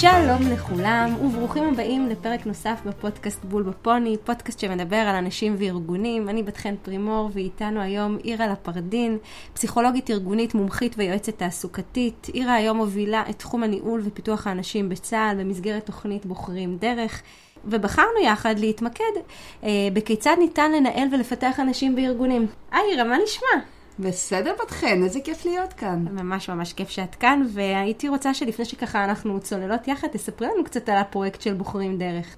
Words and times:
שלום 0.00 0.42
לכולם, 0.52 1.14
וברוכים 1.24 1.64
הבאים 1.64 2.08
לפרק 2.08 2.46
נוסף 2.46 2.80
בפודקאסט 2.86 3.44
בול 3.44 3.62
בפוני, 3.62 4.16
פודקאסט 4.24 4.58
שמדבר 4.58 4.96
על 4.96 5.16
אנשים 5.16 5.56
וארגונים. 5.58 6.28
אני 6.28 6.42
בת 6.42 6.56
חן 6.56 6.74
פרימור, 6.82 7.30
ואיתנו 7.32 7.80
היום 7.80 8.18
אירה 8.24 8.46
לפרדין, 8.46 9.18
פסיכולוגית 9.52 10.10
ארגונית, 10.10 10.54
מומחית 10.54 10.94
ויועצת 10.98 11.38
תעסוקתית. 11.38 12.26
אירה 12.34 12.54
היום 12.54 12.76
מובילה 12.76 13.22
את 13.30 13.38
תחום 13.38 13.62
הניהול 13.62 14.00
ופיתוח 14.04 14.46
האנשים 14.46 14.88
בצה"ל 14.88 15.36
במסגרת 15.40 15.86
תוכנית 15.86 16.26
בוחרים 16.26 16.76
דרך. 16.76 17.22
ובחרנו 17.64 18.20
יחד 18.24 18.58
להתמקד 18.58 19.14
אה, 19.64 19.68
בכיצד 19.92 20.36
ניתן 20.38 20.72
לנהל 20.72 21.08
ולפתח 21.12 21.60
אנשים 21.60 21.96
בארגונים. 21.96 22.46
היי 22.72 23.02
מה 23.02 23.16
נשמע? 23.24 23.64
בסדר 23.98 24.52
בת 24.62 24.70
חן, 24.70 25.02
איזה 25.02 25.20
כיף 25.24 25.44
להיות 25.44 25.72
כאן. 25.72 26.04
ממש 26.10 26.50
ממש 26.50 26.72
כיף 26.72 26.88
שאת 26.88 27.14
כאן, 27.14 27.46
והייתי 27.52 28.08
רוצה 28.08 28.34
שלפני 28.34 28.64
שככה 28.64 29.04
אנחנו 29.04 29.40
צוללות 29.40 29.88
יחד, 29.88 30.08
תספרי 30.08 30.48
לנו 30.48 30.64
קצת 30.64 30.88
על 30.88 30.96
הפרויקט 30.96 31.40
של 31.40 31.54
בוחרים 31.54 31.98
דרך. 31.98 32.36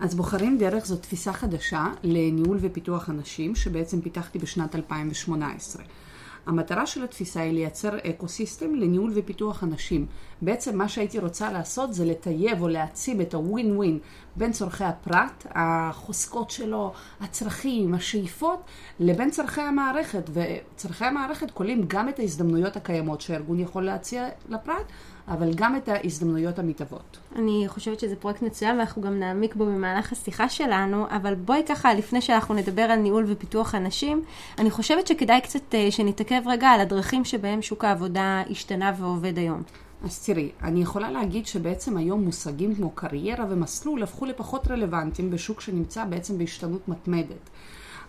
אז 0.00 0.14
בוחרים 0.14 0.58
דרך 0.58 0.86
זו 0.86 0.96
תפיסה 0.96 1.32
חדשה 1.32 1.86
לניהול 2.02 2.58
ופיתוח 2.60 3.10
אנשים, 3.10 3.54
שבעצם 3.54 4.00
פיתחתי 4.00 4.38
בשנת 4.38 4.74
2018. 4.74 5.82
המטרה 6.46 6.86
של 6.86 7.04
התפיסה 7.04 7.40
היא 7.40 7.52
לייצר 7.52 7.98
eco-system 7.98 8.74
לניהול 8.74 9.12
ופיתוח 9.14 9.64
אנשים. 9.64 10.06
בעצם 10.42 10.78
מה 10.78 10.88
שהייתי 10.88 11.18
רוצה 11.18 11.52
לעשות 11.52 11.94
זה 11.94 12.04
לטייב 12.04 12.62
או 12.62 12.68
להעצים 12.68 13.20
את 13.20 13.34
הווין 13.34 13.76
ווין 13.76 13.98
בין 14.36 14.52
צורכי 14.52 14.84
הפרט, 14.84 15.46
החוזקות 15.50 16.50
שלו, 16.50 16.92
הצרכים, 17.20 17.94
השאיפות, 17.94 18.60
לבין 19.00 19.30
צורכי 19.30 19.60
המערכת. 19.60 20.30
וצורכי 20.32 21.04
המערכת 21.04 21.50
כוללים 21.50 21.84
גם 21.88 22.08
את 22.08 22.18
ההזדמנויות 22.18 22.76
הקיימות 22.76 23.20
שהארגון 23.20 23.60
יכול 23.60 23.84
להציע 23.84 24.28
לפרט, 24.48 24.92
אבל 25.28 25.54
גם 25.54 25.76
את 25.76 25.88
ההזדמנויות 25.88 26.58
המתהוות. 26.58 27.18
אני 27.36 27.64
חושבת 27.66 28.00
שזה 28.00 28.16
פרויקט 28.16 28.42
מצוין 28.42 28.76
ואנחנו 28.76 29.02
גם 29.02 29.18
נעמיק 29.18 29.54
בו 29.54 29.66
במהלך 29.66 30.12
השיחה 30.12 30.48
שלנו, 30.48 31.06
אבל 31.10 31.34
בואי 31.34 31.62
ככה, 31.68 31.94
לפני 31.94 32.20
שאנחנו 32.20 32.54
נדבר 32.54 32.82
על 32.82 32.98
ניהול 32.98 33.24
ופיתוח 33.28 33.74
אנשים, 33.74 34.22
אני 34.58 34.70
חושבת 34.70 35.06
שכדאי 35.06 35.40
קצת 35.40 35.74
אה, 35.74 35.90
שנתעכב 35.90 36.42
רגע 36.46 36.68
על 36.68 36.80
הדרכים 36.80 37.24
שבהם 37.24 37.62
שוק 37.62 37.84
העבודה 37.84 38.42
השתנה 38.50 38.92
ועובד 38.98 39.38
היום. 39.38 39.62
אז 40.04 40.26
תראי, 40.26 40.50
אני 40.62 40.82
יכולה 40.82 41.10
להגיד 41.10 41.46
שבעצם 41.46 41.96
היום 41.96 42.24
מושגים 42.24 42.74
כמו 42.74 42.90
קריירה 42.90 43.44
ומסלול 43.50 44.02
הפכו 44.02 44.26
לפחות 44.26 44.70
רלוונטיים 44.70 45.30
בשוק 45.30 45.60
שנמצא 45.60 46.04
בעצם 46.04 46.38
בהשתנות 46.38 46.88
מתמדת. 46.88 47.50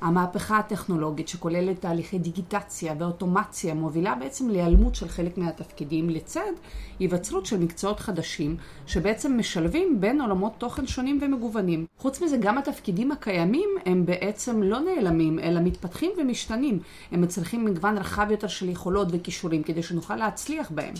המהפכה 0.01 0.57
הטכנולוגית 0.57 1.27
שכוללת 1.27 1.81
תהליכי 1.81 2.19
דיגיטציה 2.19 2.93
ואוטומציה 2.99 3.73
מובילה 3.73 4.15
בעצם 4.15 4.49
להיעלמות 4.49 4.95
של 4.95 5.07
חלק 5.07 5.37
מהתפקידים 5.37 6.09
לצד 6.09 6.51
היווצרות 6.99 7.45
של 7.45 7.59
מקצועות 7.59 7.99
חדשים 7.99 8.57
שבעצם 8.87 9.37
משלבים 9.39 10.01
בין 10.01 10.21
עולמות 10.21 10.53
תוכן 10.57 10.87
שונים 10.87 11.19
ומגוונים. 11.21 11.85
חוץ 11.97 12.21
מזה 12.21 12.37
גם 12.37 12.57
התפקידים 12.57 13.11
הקיימים 13.11 13.69
הם 13.85 14.05
בעצם 14.05 14.63
לא 14.63 14.79
נעלמים 14.79 15.39
אלא 15.39 15.59
מתפתחים 15.59 16.11
ומשתנים. 16.17 16.79
הם 17.11 17.21
מצריכים 17.21 17.65
מגוון 17.65 17.97
רחב 17.97 18.27
יותר 18.31 18.47
של 18.47 18.69
יכולות 18.69 19.07
וכישורים 19.11 19.63
כדי 19.63 19.83
שנוכל 19.83 20.15
להצליח 20.15 20.71
בהם. 20.71 20.93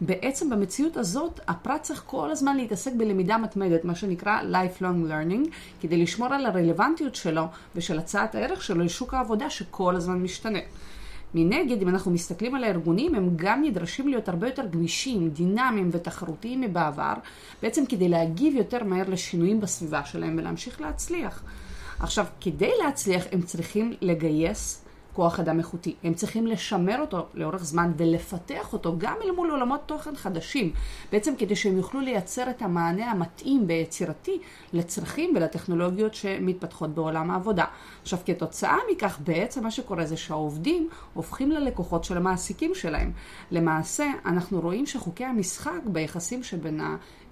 בעצם 0.00 0.50
במציאות 0.50 0.96
הזאת 0.96 1.40
הפרט 1.48 1.82
צריך 1.82 2.02
כל 2.06 2.30
הזמן 2.30 2.56
להתעסק 2.56 2.92
בלמידה 2.96 3.38
מתמדת, 3.38 3.84
מה 3.84 3.94
שנקרא 3.94 4.40
lifelong 4.40 5.10
learning, 5.10 5.48
כדי 5.80 6.02
לשמור 6.02 6.34
על 6.34 6.46
הרלוונטיות 6.46 7.14
שלו 7.14 7.44
ושל 7.76 7.98
הצעת 7.98 8.34
הערך 8.40 8.62
שלו 8.62 8.84
לשוק 8.84 9.14
העבודה 9.14 9.50
שכל 9.50 9.96
הזמן 9.96 10.22
משתנה. 10.22 10.58
מנגד, 11.34 11.82
אם 11.82 11.88
אנחנו 11.88 12.10
מסתכלים 12.10 12.54
על 12.54 12.64
הארגונים, 12.64 13.14
הם 13.14 13.30
גם 13.36 13.62
נדרשים 13.62 14.08
להיות 14.08 14.28
הרבה 14.28 14.46
יותר 14.46 14.66
גמישים, 14.66 15.28
דינמיים 15.28 15.88
ותחרותיים 15.92 16.60
מבעבר, 16.60 17.14
בעצם 17.62 17.86
כדי 17.86 18.08
להגיב 18.08 18.54
יותר 18.54 18.84
מהר 18.84 19.08
לשינויים 19.08 19.60
בסביבה 19.60 20.04
שלהם 20.04 20.38
ולהמשיך 20.38 20.80
להצליח. 20.80 21.42
עכשיו, 22.00 22.26
כדי 22.40 22.70
להצליח 22.84 23.24
הם 23.32 23.42
צריכים 23.42 23.94
לגייס 24.00 24.84
כוח 25.12 25.40
אדם 25.40 25.58
איכותי. 25.58 25.94
הם 26.04 26.14
צריכים 26.14 26.46
לשמר 26.46 27.00
אותו 27.00 27.26
לאורך 27.34 27.64
זמן 27.64 27.92
ולפתח 27.96 28.72
אותו 28.72 28.94
גם 28.98 29.14
אל 29.24 29.30
מול 29.30 29.50
עולמות 29.50 29.80
תוכן 29.86 30.16
חדשים, 30.16 30.72
בעצם 31.12 31.34
כדי 31.38 31.56
שהם 31.56 31.76
יוכלו 31.76 32.00
לייצר 32.00 32.50
את 32.50 32.62
המענה 32.62 33.10
המתאים 33.10 33.64
ויצירתי 33.68 34.38
לצרכים 34.72 35.32
ולטכנולוגיות 35.36 36.14
שמתפתחות 36.14 36.94
בעולם 36.94 37.30
העבודה. 37.30 37.64
עכשיו, 38.02 38.18
כתוצאה 38.26 38.76
מכך, 38.92 39.18
בעצם 39.24 39.62
מה 39.62 39.70
שקורה 39.70 40.04
זה 40.04 40.16
שהעובדים 40.16 40.88
הופכים 41.14 41.50
ללקוחות 41.50 42.04
של 42.04 42.16
המעסיקים 42.16 42.74
שלהם. 42.74 43.12
למעשה, 43.50 44.06
אנחנו 44.26 44.60
רואים 44.60 44.86
שחוקי 44.86 45.24
המשחק 45.24 45.80
ביחסים 45.84 46.42
שבין 46.42 46.80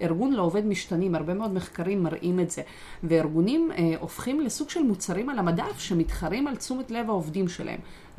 הארגון 0.01 0.33
לעובד 0.33 0.65
משתנים, 0.65 1.15
הרבה 1.15 1.33
מאוד 1.33 1.53
מחקרים 1.53 2.03
מראים 2.03 2.39
את 2.39 2.51
זה, 2.51 2.61
וארגונים 3.03 3.71
אה, 3.71 3.93
הופכים 3.99 4.41
לסוג 4.41 4.69
של 4.69 4.83
מוצרים 4.83 5.29
על 5.29 5.39
המדף 5.39 5.79
שמתחרים 5.79 6.47
על 6.47 6.55
תשומת 6.55 6.91
לב 6.91 7.09
העובדים 7.09 7.47
שלהם, 7.47 7.68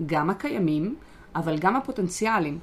גם 0.06 0.30
הקיימים, 0.30 0.96
אבל 1.34 1.58
גם 1.58 1.76
הפוטנציאליים. 1.76 2.58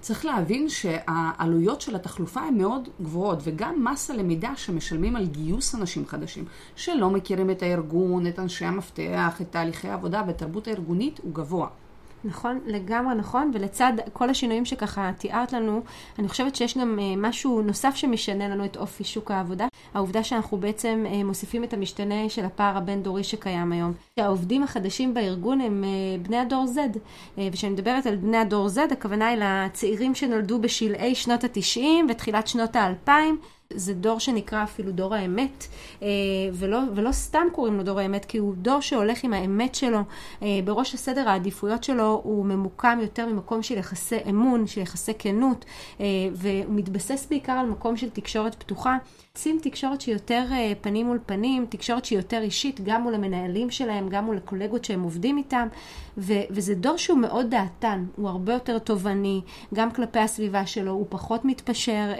צריך 0.00 0.24
להבין 0.24 0.68
שהעלויות 0.68 1.80
של 1.80 1.96
התחלופה 1.96 2.40
הן 2.40 2.58
מאוד 2.58 2.88
גבוהות, 3.02 3.38
וגם 3.44 3.84
מס 3.84 4.10
הלמידה 4.10 4.52
שמשלמים 4.56 5.16
על 5.16 5.26
גיוס 5.26 5.74
אנשים 5.74 6.06
חדשים, 6.06 6.44
שלא 6.76 7.10
מכירים 7.10 7.50
את 7.50 7.62
הארגון, 7.62 8.26
את 8.26 8.38
אנשי 8.38 8.64
המפתח, 8.64 9.40
את 9.40 9.46
תהליכי 9.50 9.88
העבודה 9.88 10.22
והתרבות 10.26 10.68
הארגונית, 10.68 11.20
הוא 11.22 11.34
גבוה. 11.34 11.68
נכון, 12.24 12.60
לגמרי 12.66 13.14
נכון, 13.14 13.50
ולצד 13.54 13.92
כל 14.12 14.30
השינויים 14.30 14.64
שככה 14.64 15.10
תיארת 15.18 15.52
לנו, 15.52 15.82
אני 16.18 16.28
חושבת 16.28 16.56
שיש 16.56 16.78
גם 16.78 16.98
אה, 16.98 17.14
משהו 17.16 17.62
נוסף 17.62 17.94
שמשנה 17.94 18.48
לנו 18.48 18.64
את 18.64 18.76
אופי 18.76 19.04
שוק 19.04 19.30
העבודה, 19.30 19.66
העובדה 19.94 20.24
שאנחנו 20.24 20.56
בעצם 20.56 21.04
אה, 21.08 21.24
מוסיפים 21.24 21.64
את 21.64 21.72
המשתנה 21.72 22.28
של 22.28 22.44
הפער 22.44 22.76
הבין-דורי 22.76 23.24
שקיים 23.24 23.72
היום. 23.72 23.92
העובדים 24.16 24.62
החדשים 24.62 25.14
בארגון 25.14 25.60
הם 25.60 25.84
אה, 25.84 26.18
בני 26.22 26.38
הדור 26.38 26.66
Z, 26.74 26.98
וכשאני 27.38 27.72
מדברת 27.72 28.06
על 28.06 28.16
בני 28.16 28.36
הדור 28.36 28.68
Z, 28.68 28.92
הכוונה 28.92 29.28
היא 29.28 29.38
לצעירים 29.40 30.14
שנולדו 30.14 30.58
בשלהי 30.58 31.14
שנות 31.14 31.44
ה-90 31.44 31.80
ותחילת 32.08 32.48
שנות 32.48 32.76
ה-2000. 32.76 33.10
זה 33.74 33.94
דור 33.94 34.20
שנקרא 34.20 34.62
אפילו 34.62 34.92
דור 34.92 35.14
האמת, 35.14 35.66
אה, 36.02 36.08
ולא, 36.52 36.78
ולא 36.94 37.12
סתם 37.12 37.46
קוראים 37.52 37.76
לו 37.76 37.82
דור 37.82 38.00
האמת, 38.00 38.24
כי 38.24 38.38
הוא 38.38 38.54
דור 38.54 38.80
שהולך 38.80 39.24
עם 39.24 39.32
האמת 39.32 39.74
שלו, 39.74 40.00
אה, 40.42 40.48
בראש 40.64 40.94
הסדר 40.94 41.28
העדיפויות 41.28 41.84
שלו 41.84 42.20
הוא 42.24 42.44
ממוקם 42.44 42.98
יותר 43.02 43.26
ממקום 43.26 43.62
של 43.62 43.78
יחסי 43.78 44.18
אמון, 44.30 44.66
של 44.66 44.80
יחסי 44.80 45.12
כנות, 45.18 45.64
אה, 46.00 46.06
והוא 46.32 46.74
מתבסס 46.74 47.26
בעיקר 47.30 47.52
על 47.52 47.66
מקום 47.66 47.96
של 47.96 48.10
תקשורת 48.10 48.54
פתוחה. 48.54 48.98
רוצים 49.36 49.58
תקשורת 49.62 50.00
שהיא 50.00 50.14
יותר 50.14 50.44
פנים 50.80 51.06
מול 51.06 51.18
פנים, 51.26 51.66
תקשורת 51.68 52.04
שהיא 52.04 52.18
יותר 52.18 52.42
אישית, 52.42 52.80
גם 52.80 53.02
מול 53.02 53.14
המנהלים 53.14 53.70
שלהם, 53.70 54.08
גם 54.08 54.24
מול 54.24 54.36
הקולגות 54.36 54.84
שהם 54.84 55.02
עובדים 55.02 55.36
איתם, 55.36 55.68
ו- 56.18 56.42
וזה 56.50 56.74
דור 56.74 56.96
שהוא 56.96 57.18
מאוד 57.18 57.50
דעתן, 57.50 58.04
הוא 58.16 58.28
הרבה 58.28 58.52
יותר 58.52 58.78
תובעני, 58.78 59.40
גם 59.74 59.90
כלפי 59.90 60.18
הסביבה 60.18 60.66
שלו, 60.66 60.92
הוא 60.92 61.06
פחות 61.08 61.44
מתפשר, 61.44 62.12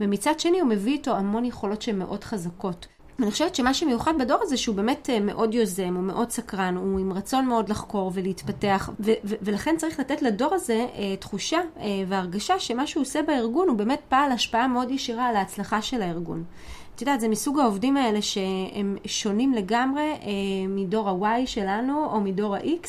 ומצד 0.00 0.40
שני 0.40 0.60
הוא 0.60 0.68
מביא 0.68 0.92
איתו 0.92 1.16
המון 1.16 1.44
יכולות 1.44 1.82
שהן 1.82 1.98
מאוד 1.98 2.24
חזקות. 2.24 2.86
אני 3.22 3.30
חושבת 3.30 3.54
שמה 3.54 3.74
שמיוחד 3.74 4.12
בדור 4.18 4.38
הזה 4.42 4.56
שהוא 4.56 4.76
באמת 4.76 5.10
אה, 5.10 5.20
מאוד 5.20 5.54
יוזם, 5.54 5.94
הוא 5.94 6.02
מאוד 6.02 6.30
סקרן, 6.30 6.76
הוא 6.76 7.00
עם 7.00 7.12
רצון 7.12 7.46
מאוד 7.46 7.68
לחקור 7.68 8.10
ולהתפתח, 8.14 8.90
ו- 9.00 9.12
ו- 9.24 9.34
ולכן 9.42 9.74
צריך 9.78 10.00
לתת 10.00 10.22
לדור 10.22 10.54
הזה 10.54 10.86
אה, 10.94 11.16
תחושה 11.16 11.58
אה, 11.80 11.84
והרגשה 12.08 12.58
שמה 12.58 12.86
שהוא 12.86 13.00
עושה 13.00 13.22
בארגון 13.22 13.68
הוא 13.68 13.76
באמת 13.76 14.00
פעל 14.08 14.32
השפעה 14.32 14.68
מאוד 14.68 14.90
ישירה 14.90 15.26
על 15.26 15.36
ההצלחה 15.36 15.82
של 15.82 16.02
הארגון. 16.02 16.44
את 17.00 17.02
יודעת, 17.02 17.20
זה 17.20 17.28
מסוג 17.28 17.58
העובדים 17.58 17.96
האלה 17.96 18.22
שהם 18.22 18.96
שונים 19.06 19.52
לגמרי 19.54 20.02
אה, 20.02 20.28
מדור 20.68 21.08
ה-Y 21.08 21.46
שלנו 21.46 22.04
או 22.12 22.20
מדור 22.20 22.56
ה-X, 22.56 22.88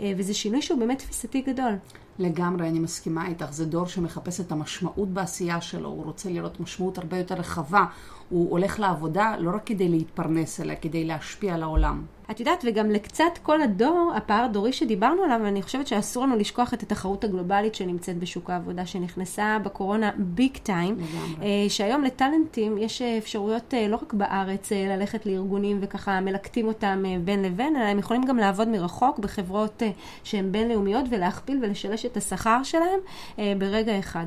אה, 0.00 0.12
וזה 0.16 0.34
שינוי 0.34 0.62
שהוא 0.62 0.78
באמת 0.78 0.98
תפיסתי 0.98 1.40
גדול. 1.40 1.72
לגמרי, 2.18 2.68
אני 2.68 2.78
מסכימה 2.78 3.26
איתך. 3.26 3.52
זה 3.52 3.66
דור 3.66 3.86
שמחפש 3.86 4.40
את 4.40 4.52
המשמעות 4.52 5.08
בעשייה 5.08 5.60
שלו, 5.60 5.88
הוא 5.88 6.04
רוצה 6.04 6.30
לראות 6.30 6.60
משמעות 6.60 6.98
הרבה 6.98 7.18
יותר 7.18 7.34
רחבה. 7.34 7.84
הוא 8.28 8.50
הולך 8.50 8.80
לעבודה 8.80 9.34
לא 9.38 9.50
רק 9.50 9.66
כדי 9.66 9.88
להתפרנס, 9.88 10.60
אלא 10.60 10.74
כדי 10.80 11.04
להשפיע 11.04 11.54
על 11.54 11.62
העולם. 11.62 12.02
את 12.30 12.40
יודעת, 12.40 12.64
וגם 12.68 12.90
לקצת 12.90 13.38
כל 13.42 13.62
הדור, 13.62 14.12
הפער 14.16 14.44
הדורי 14.44 14.72
שדיברנו 14.72 15.22
עליו, 15.22 15.46
אני 15.46 15.62
חושבת 15.62 15.86
שאסור 15.86 16.26
לנו 16.26 16.36
לשכוח 16.36 16.74
את 16.74 16.82
התחרות 16.82 17.24
הגלובלית 17.24 17.74
שנמצאת 17.74 18.18
בשוק 18.18 18.50
העבודה, 18.50 18.86
שנכנסה 18.86 19.58
בקורונה 19.64 20.10
ביג 20.16 20.56
טיים, 20.56 20.96
שהיום 21.68 22.04
לטאלנטים 22.04 22.78
יש 22.78 23.02
אפשרויות 23.02 23.74
אה, 23.74 23.88
לא 23.88 23.96
רק 23.96 24.12
בארץ 24.12 24.72
אה, 24.72 24.96
ללכת 24.96 25.26
לארגונים 25.26 25.78
וככה 25.80 26.20
מלקטים 26.20 26.66
אותם 26.66 27.02
אה, 27.06 27.16
בין 27.24 27.42
לבין, 27.42 27.76
אלא 27.76 27.84
הם 27.84 27.98
יכולים 27.98 28.24
גם 28.24 28.36
לעבוד 28.36 28.68
מרחוק 28.68 29.18
בחברות 29.18 29.82
שהן 30.24 30.52
בינלאומיות 30.52 31.04
ולהכפיל 31.10 31.58
ולשלש 31.62 31.99
את 32.06 32.16
השכר 32.16 32.62
שלהם 32.62 33.00
ברגע 33.58 33.98
אחד. 33.98 34.26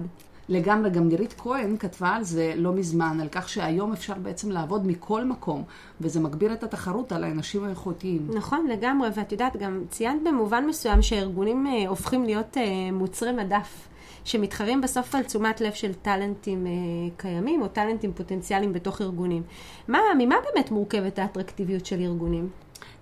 לגמרי, 0.50 0.90
גם 0.90 1.08
נירית 1.08 1.34
כהן 1.38 1.78
כתבה 1.78 2.10
על 2.10 2.24
זה 2.24 2.54
לא 2.56 2.74
מזמן, 2.74 3.18
על 3.22 3.28
כך 3.32 3.50
שהיום 3.50 3.94
אפשר 3.94 4.14
בעצם 4.14 4.52
לעבוד 4.52 4.88
מכל 4.88 5.24
מקום, 5.24 5.64
וזה 6.02 6.20
מגביר 6.20 6.54
את 6.54 6.64
התחרות 6.64 7.12
על 7.12 7.24
האנשים 7.24 7.64
האיכותיים. 7.64 8.28
נכון, 8.34 8.68
לגמרי, 8.68 9.10
ואת 9.16 9.32
יודעת, 9.32 9.58
גם 9.58 9.84
ציינת 9.90 10.24
במובן 10.24 10.66
מסוים 10.66 11.02
שהארגונים 11.02 11.68
אה, 11.68 11.88
הופכים 11.88 12.24
להיות 12.24 12.58
אה, 12.58 12.92
מוצרי 12.92 13.32
מדף. 13.32 13.88
שמתחרים 14.26 14.82
בסוף 14.82 15.16
על 15.16 15.24
תשומת 15.24 15.62
לב 15.62 15.72
של 15.72 15.94
טאלנטים 15.94 16.68
אה, 16.68 16.72
קיימים 17.18 17.62
או 17.62 17.68
טאלנטים 17.68 18.14
פוטנציאליים 18.14 18.74
בתוך 18.74 19.02
ארגונים. 19.02 19.44
מה, 19.88 20.00
ממה 20.18 20.36
באמת 20.46 20.72
מורכבת 20.72 21.20
האטרקטיביות 21.20 21.86
של 21.86 22.00
ארגונים? 22.00 22.50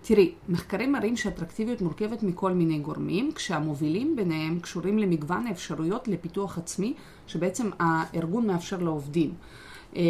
תראי, 0.01 0.31
מחקרים 0.49 0.91
מראים 0.91 1.17
שאטרקטיביות 1.17 1.81
מורכבת 1.81 2.23
מכל 2.23 2.51
מיני 2.53 2.79
גורמים, 2.79 3.31
כשהמובילים 3.35 4.15
ביניהם 4.15 4.59
קשורים 4.59 4.99
למגוון 4.99 5.47
האפשרויות 5.47 6.07
לפיתוח 6.07 6.57
עצמי, 6.57 6.93
שבעצם 7.27 7.69
הארגון 7.79 8.47
מאפשר 8.47 8.77
לעובדים. 8.77 9.33
אה, 9.95 10.01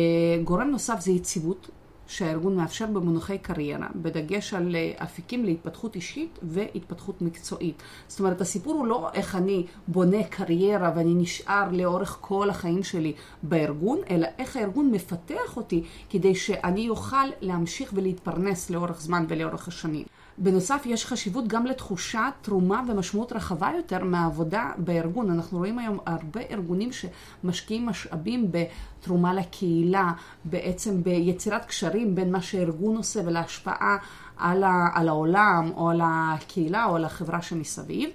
גורם 0.43 0.67
נוסף 0.67 0.99
זה 0.99 1.11
יציבות, 1.11 1.69
שהארגון 2.11 2.55
מאפשר 2.55 2.85
במונחי 2.85 3.37
קריירה, 3.37 3.87
בדגש 3.95 4.53
על 4.53 4.75
אה, 4.75 4.91
אפיקים 5.03 5.45
להתפתחות 5.45 5.95
אישית 5.95 6.39
והתפתחות 6.43 7.21
מקצועית. 7.21 7.83
זאת 8.07 8.19
אומרת, 8.19 8.41
הסיפור 8.41 8.73
הוא 8.73 8.87
לא 8.87 9.09
איך 9.13 9.35
אני 9.35 9.65
בונה 9.87 10.23
קריירה 10.23 10.91
ואני 10.95 11.13
נשאר 11.13 11.71
לאורך 11.71 12.17
כל 12.21 12.49
החיים 12.49 12.83
שלי 12.83 13.13
בארגון, 13.43 13.99
אלא 14.09 14.27
איך 14.37 14.57
הארגון 14.57 14.91
מפתח 14.91 15.57
אותי 15.57 15.83
כדי 16.09 16.35
שאני 16.35 16.89
אוכל 16.89 17.27
להמשיך 17.41 17.91
ולהתפרנס 17.95 18.69
לאורך 18.69 19.01
זמן 19.01 19.25
ולאורך 19.29 19.67
השנים. 19.67 20.05
בנוסף, 20.37 20.81
יש 20.85 21.05
חשיבות 21.05 21.47
גם 21.47 21.65
לתחושת 21.65 22.19
תרומה 22.41 22.81
ומשמעות 22.87 23.33
רחבה 23.33 23.71
יותר 23.77 24.03
מהעבודה 24.03 24.71
בארגון. 24.77 25.31
אנחנו 25.31 25.57
רואים 25.57 25.79
היום 25.79 25.97
הרבה 26.05 26.41
ארגונים 26.51 26.89
שמשקיעים 26.91 27.85
משאבים 27.85 28.51
בתרומה 28.51 29.33
לקהילה, 29.33 30.11
בעצם 30.45 31.03
ביצירת 31.03 31.65
קשרים 31.65 32.15
בין 32.15 32.31
מה 32.31 32.41
שארגון 32.41 32.97
עושה 32.97 33.19
ולהשפעה 33.25 33.97
על, 34.37 34.63
ה, 34.63 34.87
על 34.93 35.07
העולם 35.07 35.71
או 35.75 35.89
על 35.89 36.01
הקהילה 36.03 36.85
או 36.85 36.95
על 36.95 37.05
החברה 37.05 37.41
שמסביב. 37.41 38.09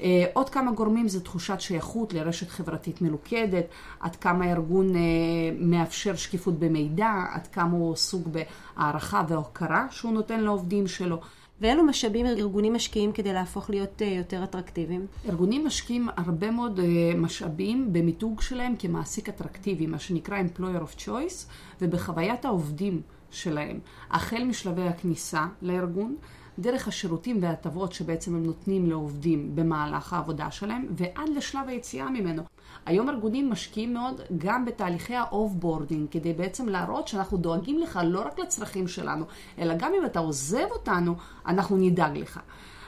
אה, 0.00 0.24
עוד 0.32 0.50
כמה 0.50 0.72
גורמים 0.72 1.08
זה 1.08 1.20
תחושת 1.20 1.60
שייכות 1.60 2.12
לרשת 2.12 2.48
חברתית 2.48 3.02
מלוכדת, 3.02 3.64
עד 4.00 4.16
כמה 4.16 4.44
הארגון 4.44 4.96
אה, 4.96 5.00
מאפשר 5.58 6.16
שקיפות 6.16 6.58
במידע, 6.58 7.12
עד 7.32 7.46
כמה 7.46 7.72
הוא 7.72 7.96
סוג 7.96 8.28
בהערכה 8.76 9.22
והוקרה 9.28 9.86
שהוא 9.90 10.12
נותן 10.12 10.40
לעובדים 10.40 10.86
שלו. 10.86 11.20
ואילו 11.60 11.84
משאבים 11.84 12.26
ארגונים 12.26 12.74
משקיעים 12.74 13.12
כדי 13.12 13.32
להפוך 13.32 13.70
להיות 13.70 14.02
אה, 14.02 14.06
יותר 14.06 14.44
אטרקטיביים? 14.44 15.06
ארגונים 15.28 15.66
משקיעים 15.66 16.08
הרבה 16.16 16.50
מאוד 16.50 16.80
משאבים 17.16 17.92
במיתוג 17.92 18.40
שלהם 18.40 18.74
כמעסיק 18.78 19.28
אטרקטיבי, 19.28 19.86
מה 19.86 19.98
שנקרא 19.98 20.38
employer 20.40 20.82
of 20.82 21.00
choice, 21.06 21.46
ובחוויית 21.80 22.44
העובדים 22.44 23.02
שלהם, 23.30 23.80
החל 24.10 24.44
משלבי 24.44 24.82
הכניסה 24.82 25.46
לארגון, 25.62 26.16
דרך 26.58 26.88
השירותים 26.88 27.42
וההטבות 27.42 27.92
שבעצם 27.92 28.34
הם 28.34 28.42
נותנים 28.46 28.90
לעובדים 28.90 29.56
במהלך 29.56 30.12
העבודה 30.12 30.50
שלהם, 30.50 30.86
ועד 30.90 31.28
לשלב 31.36 31.68
היציאה 31.68 32.10
ממנו. 32.10 32.42
היום 32.86 33.08
ארגונים 33.08 33.50
משקיעים 33.50 33.94
מאוד 33.94 34.20
גם 34.38 34.64
בתהליכי 34.64 35.14
ה 35.14 35.21
off-boarding, 35.21 36.08
כדי 36.10 36.32
בעצם 36.32 36.68
להראות 36.68 37.08
שאנחנו 37.08 37.36
דואגים 37.36 37.78
לך 37.78 38.00
לא 38.04 38.20
רק 38.20 38.38
לצרכים 38.38 38.88
שלנו, 38.88 39.24
אלא 39.58 39.74
גם 39.78 39.92
אם 40.00 40.06
אתה 40.06 40.18
עוזב 40.18 40.66
אותנו, 40.70 41.14
אנחנו 41.46 41.76
נדאג 41.76 42.18
לך. 42.18 42.40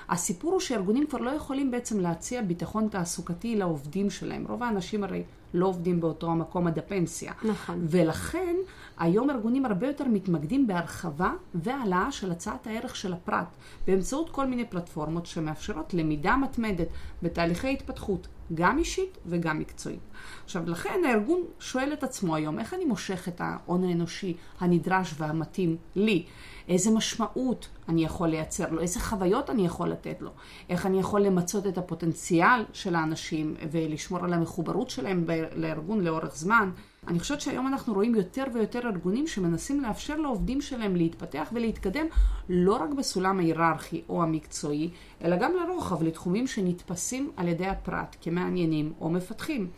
הסיפור 0.08 0.52
הוא 0.52 0.60
שארגונים 0.60 1.06
כבר 1.06 1.18
לא 1.18 1.30
יכולים 1.30 1.70
בעצם 1.70 2.00
להציע 2.00 2.42
ביטחון 2.42 2.88
תעסוקתי 2.88 3.56
לעובדים 3.56 4.10
שלהם. 4.10 4.44
רוב 4.48 4.62
האנשים 4.62 5.04
הרי 5.04 5.22
לא 5.54 5.66
עובדים 5.66 6.00
באותו 6.00 6.30
המקום 6.30 6.66
עד 6.66 6.78
הפנסיה. 6.78 7.32
נכון. 7.42 7.86
ולכן 7.88 8.56
היום 8.98 9.30
ארגונים 9.30 9.64
הרבה 9.64 9.86
יותר 9.86 10.04
מתמקדים 10.04 10.66
בהרחבה 10.66 11.32
והעלאה 11.54 12.12
של 12.12 12.30
הצעת 12.30 12.66
הערך 12.66 12.96
של 12.96 13.12
הפרט, 13.12 13.46
באמצעות 13.86 14.30
כל 14.30 14.46
מיני 14.46 14.64
פלטפורמות 14.64 15.26
שמאפשרות 15.26 15.94
למידה 15.94 16.36
מתמדת 16.36 16.88
בתהליכי 17.22 17.72
התפתחות, 17.72 18.28
גם 18.54 18.78
אישית 18.78 19.18
וגם 19.26 19.58
מקצועית. 19.58 20.00
עכשיו, 20.44 20.62
לכן 20.66 21.00
הארגון 21.06 21.40
שואל 21.60 21.92
את 21.92 22.02
עצמו 22.02 22.36
היום, 22.36 22.58
איך 22.58 22.74
אני 22.74 22.84
מושך 22.84 23.28
את 23.28 23.40
ההון 23.40 23.84
האנושי 23.84 24.36
הנדרש 24.60 25.14
והמתאים 25.18 25.76
לי? 25.94 26.26
איזה 26.68 26.90
משמעות 26.90 27.68
אני 27.88 28.04
יכול 28.04 28.28
לייצר 28.28 28.70
לו, 28.70 28.80
איזה 28.80 29.00
חוויות 29.00 29.50
אני 29.50 29.66
יכול 29.66 29.88
לתת 29.88 30.16
לו, 30.20 30.30
איך 30.68 30.86
אני 30.86 31.00
יכול 31.00 31.20
למצות 31.20 31.66
את 31.66 31.78
הפוטנציאל 31.78 32.64
של 32.72 32.94
האנשים 32.94 33.54
ולשמור 33.70 34.24
על 34.24 34.32
המחוברות 34.32 34.90
שלהם 34.90 35.26
לארגון 35.56 36.00
לאורך 36.00 36.36
זמן. 36.36 36.70
אני 37.08 37.20
חושבת 37.20 37.40
שהיום 37.40 37.66
אנחנו 37.66 37.94
רואים 37.94 38.14
יותר 38.14 38.44
ויותר 38.54 38.78
ארגונים 38.88 39.26
שמנסים 39.26 39.80
לאפשר 39.80 40.16
לעובדים 40.16 40.60
שלהם 40.60 40.96
להתפתח 40.96 41.48
ולהתקדם 41.52 42.06
לא 42.48 42.74
רק 42.74 42.90
בסולם 42.90 43.38
ההיררכי 43.38 44.02
או 44.08 44.22
המקצועי, 44.22 44.90
אלא 45.24 45.36
גם 45.36 45.52
לרוחב, 45.56 46.02
לתחומים 46.02 46.46
שנתפסים 46.46 47.30
על 47.36 47.48
ידי 47.48 47.66
הפרט 47.66 48.16
כמעניינים 48.20 48.92
או 49.00 49.10
מפתחים. 49.10 49.70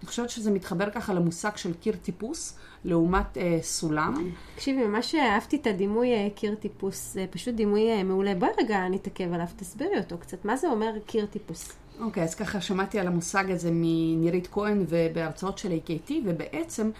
אני 0.00 0.06
חושבת 0.06 0.30
שזה 0.30 0.50
מתחבר 0.50 0.90
ככה 0.90 1.14
למושג 1.14 1.56
של 1.56 1.74
קיר 1.74 1.96
טיפוס 2.02 2.56
לעומת 2.84 3.38
אה, 3.38 3.58
סולם. 3.62 4.30
תקשיבי, 4.54 4.86
ממש 4.86 5.14
אהבתי 5.14 5.56
את 5.56 5.66
הדימוי 5.66 6.12
אה, 6.12 6.28
קיר 6.34 6.54
טיפוס, 6.54 7.12
זה 7.14 7.26
פשוט 7.30 7.54
דימוי 7.54 7.90
אה, 7.90 8.02
מעולה. 8.02 8.34
בואי 8.34 8.50
רגע 8.58 8.88
נתעכב 8.88 9.32
עליו, 9.32 9.46
תסבירי 9.56 9.98
אותו 9.98 10.18
קצת. 10.18 10.44
מה 10.44 10.56
זה 10.56 10.68
אומר 10.68 10.92
קיר 11.06 11.26
טיפוס? 11.26 11.72
אוקיי, 12.00 12.22
okay, 12.22 12.26
אז 12.26 12.34
ככה 12.34 12.60
שמעתי 12.60 12.98
על 12.98 13.06
המושג 13.06 13.50
הזה 13.50 13.70
מנירית 13.72 14.48
כהן 14.52 14.84
ובהרצאות 14.88 15.58
של 15.58 15.72
AKT, 15.72 16.12
ובעצם 16.24 16.90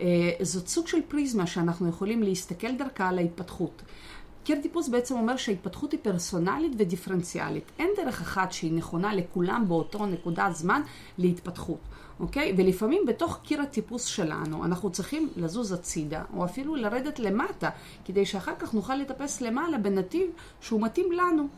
אה, 0.00 0.30
זאת 0.40 0.68
סוג 0.68 0.86
של 0.86 0.98
פריזמה 1.08 1.46
שאנחנו 1.46 1.88
יכולים 1.88 2.22
להסתכל 2.22 2.76
דרכה 2.78 3.08
על 3.08 3.18
ההתפתחות. 3.18 3.82
קיר 4.46 4.58
טיפוס 4.62 4.88
בעצם 4.88 5.14
אומר 5.14 5.36
שההתפתחות 5.36 5.92
היא 5.92 6.00
פרסונלית 6.02 6.72
ודיפרנציאלית. 6.78 7.72
אין 7.78 7.88
דרך 7.96 8.20
אחת 8.20 8.52
שהיא 8.52 8.72
נכונה 8.72 9.14
לכולם 9.14 9.64
באותו 9.68 10.06
נקודת 10.06 10.54
זמן 10.54 10.82
להתפתחות. 11.18 11.78
אוקיי? 12.20 12.54
ולפעמים 12.56 13.02
בתוך 13.06 13.38
קיר 13.42 13.60
הטיפוס 13.62 14.04
שלנו 14.04 14.64
אנחנו 14.64 14.90
צריכים 14.90 15.28
לזוז 15.36 15.72
הצידה, 15.72 16.22
או 16.36 16.44
אפילו 16.44 16.76
לרדת 16.76 17.18
למטה, 17.18 17.70
כדי 18.04 18.26
שאחר 18.26 18.52
כך 18.58 18.74
נוכל 18.74 18.94
לטפס 18.94 19.40
למעלה 19.40 19.78
בנתיב 19.78 20.30
שהוא 20.60 20.82
מתאים 20.82 21.12
לנו. 21.12 21.48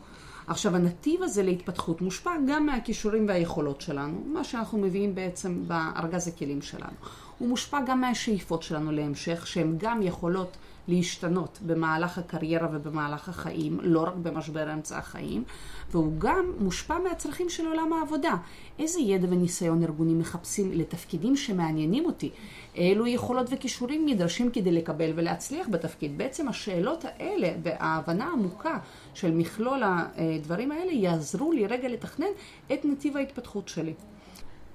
עכשיו, 0.47 0.75
הנתיב 0.75 1.23
הזה 1.23 1.43
להתפתחות 1.43 2.01
מושפע 2.01 2.31
גם 2.47 2.65
מהכישורים 2.65 3.27
והיכולות 3.27 3.81
שלנו, 3.81 4.23
מה 4.25 4.43
שאנחנו 4.43 4.77
מביאים 4.77 5.15
בעצם 5.15 5.63
בארגז 5.67 6.27
הכלים 6.27 6.61
שלנו. 6.61 6.95
הוא 7.37 7.47
מושפע 7.49 7.81
גם 7.87 8.01
מהשאיפות 8.01 8.63
שלנו 8.63 8.91
להמשך, 8.91 9.47
שהן 9.47 9.75
גם 9.77 10.01
יכולות 10.01 10.57
להשתנות 10.89 11.59
במהלך 11.65 12.17
הקריירה 12.17 12.67
ובמהלך 12.73 13.29
החיים, 13.29 13.79
לא 13.81 13.99
רק 13.99 14.13
במשבר 14.15 14.73
אמצע 14.73 14.97
החיים, 14.97 15.43
והוא 15.91 16.13
גם 16.17 16.53
מושפע 16.59 16.97
מהצרכים 16.99 17.49
של 17.49 17.67
עולם 17.67 17.93
העבודה. 17.93 18.35
איזה 18.79 18.99
ידע 18.99 19.27
וניסיון 19.29 19.83
ארגונים 19.83 20.19
מחפשים 20.19 20.71
לתפקידים 20.71 21.35
שמעניינים 21.35 22.05
אותי? 22.05 22.29
אילו 22.75 23.07
יכולות 23.07 23.47
וכישורים 23.51 24.05
נדרשים 24.05 24.51
כדי 24.51 24.71
לקבל 24.71 25.11
ולהצליח 25.15 25.67
בתפקיד? 25.69 26.17
בעצם 26.17 26.47
השאלות 26.47 27.05
האלה 27.05 27.49
וההבנה 27.63 28.25
העמוקה 28.25 28.77
של 29.13 29.31
מכלול 29.31 29.81
הדברים 29.83 30.71
האלה 30.71 30.91
יעזרו 30.91 31.51
לי 31.51 31.67
רגע 31.67 31.87
לתכנן 31.87 32.31
את 32.73 32.85
נתיב 32.85 33.17
ההתפתחות 33.17 33.67
שלי. 33.67 33.93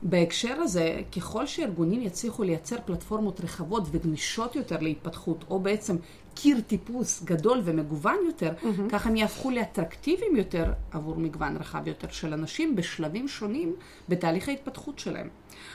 בהקשר 0.05 0.55
הזה, 0.55 1.01
ככל 1.17 1.47
שארגונים 1.47 2.03
יצליחו 2.03 2.43
לייצר 2.43 2.77
פלטפורמות 2.85 3.41
רחבות 3.41 3.89
וגמישות 3.91 4.57
יותר 4.57 4.79
להתפתחות, 4.81 5.45
או 5.51 5.61
בעצם 5.61 5.97
קיר 6.35 6.61
טיפוס 6.67 7.23
גדול 7.23 7.61
ומגוון 7.65 8.17
יותר, 8.27 8.53
mm-hmm. 8.63 8.91
ככה 8.91 9.09
הם 9.09 9.17
יהפכו 9.17 9.51
לאטרקטיביים 9.51 10.37
יותר 10.37 10.73
עבור 10.91 11.17
מגוון 11.17 11.57
רחב 11.57 11.89
יותר 11.89 12.09
של 12.11 12.33
אנשים 12.33 12.77
בשלבים 12.77 13.29
שונים 13.29 13.73
בתהליך 14.09 14.49
ההתפתחות 14.49 14.99
שלהם. 14.99 15.29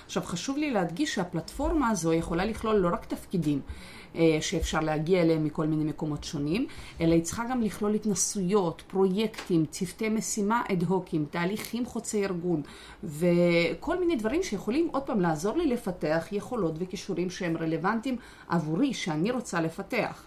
עכשיו, 0.05 0.24
חשוב 0.24 0.57
לי 0.57 0.71
להדגיש 0.71 1.15
שהפלטפורמה 1.15 1.89
הזו 1.89 2.13
יכולה 2.13 2.45
לכלול 2.45 2.75
לא 2.75 2.88
רק 2.93 3.05
תפקידים, 3.05 3.62
שאפשר 4.42 4.80
להגיע 4.80 5.22
אליהם 5.22 5.44
מכל 5.44 5.68
מיני 5.68 5.84
מקומות 5.84 6.24
שונים, 6.24 6.68
אלא 7.01 7.13
היא 7.13 7.24
צריכה 7.24 7.44
גם 7.51 7.62
לכלול 7.62 7.94
התנסויות, 7.94 8.84
פרויקטים, 8.88 9.66
צוותי 9.66 10.10
משימה 10.10 10.62
אד-הוקים, 10.72 11.25
תהליכים 11.30 11.86
חוצי 11.86 12.25
ארגון, 12.25 12.62
וכל 13.04 14.00
מיני 14.00 14.16
דברים 14.16 14.44
שיכולים 14.44 14.88
עוד 14.92 15.04
פעם 15.04 15.22
לעזור 15.22 15.58
לי 15.58 15.68
לפתח 15.68 16.28
יכולות 16.32 16.75
וכישורים 16.80 17.30
שהם 17.30 17.58
רלוונטיים 17.58 18.18
עבורי, 18.50 18.94
שאני 18.94 19.32
רוצה 19.32 19.62
לפתח. 19.62 20.24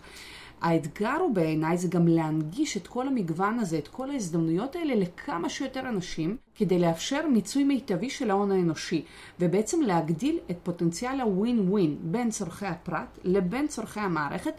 האתגר 0.62 1.16
הוא 1.20 1.34
בעיניי 1.34 1.76
זה 1.78 1.88
גם 1.88 2.08
להנגיש 2.08 2.76
את 2.76 2.86
כל 2.86 3.08
המגוון 3.08 3.58
הזה, 3.58 3.78
את 3.78 3.88
כל 3.88 4.10
ההזדמנויות 4.10 4.76
האלה 4.76 4.94
לכמה 4.94 5.48
שיותר 5.48 5.88
אנשים, 5.88 6.36
כדי 6.54 6.78
לאפשר 6.78 7.26
מיצוי 7.28 7.64
מיטבי 7.64 8.10
של 8.10 8.30
ההון 8.30 8.52
האנושי, 8.52 9.04
ובעצם 9.40 9.82
להגדיל 9.82 10.38
את 10.50 10.58
פוטנציאל 10.62 11.20
הווין 11.20 11.68
ווין 11.68 11.96
בין 12.00 12.30
צורכי 12.30 12.66
הפרט 12.66 13.18
לבין 13.24 13.66
צורכי 13.66 14.00
המערכת, 14.00 14.54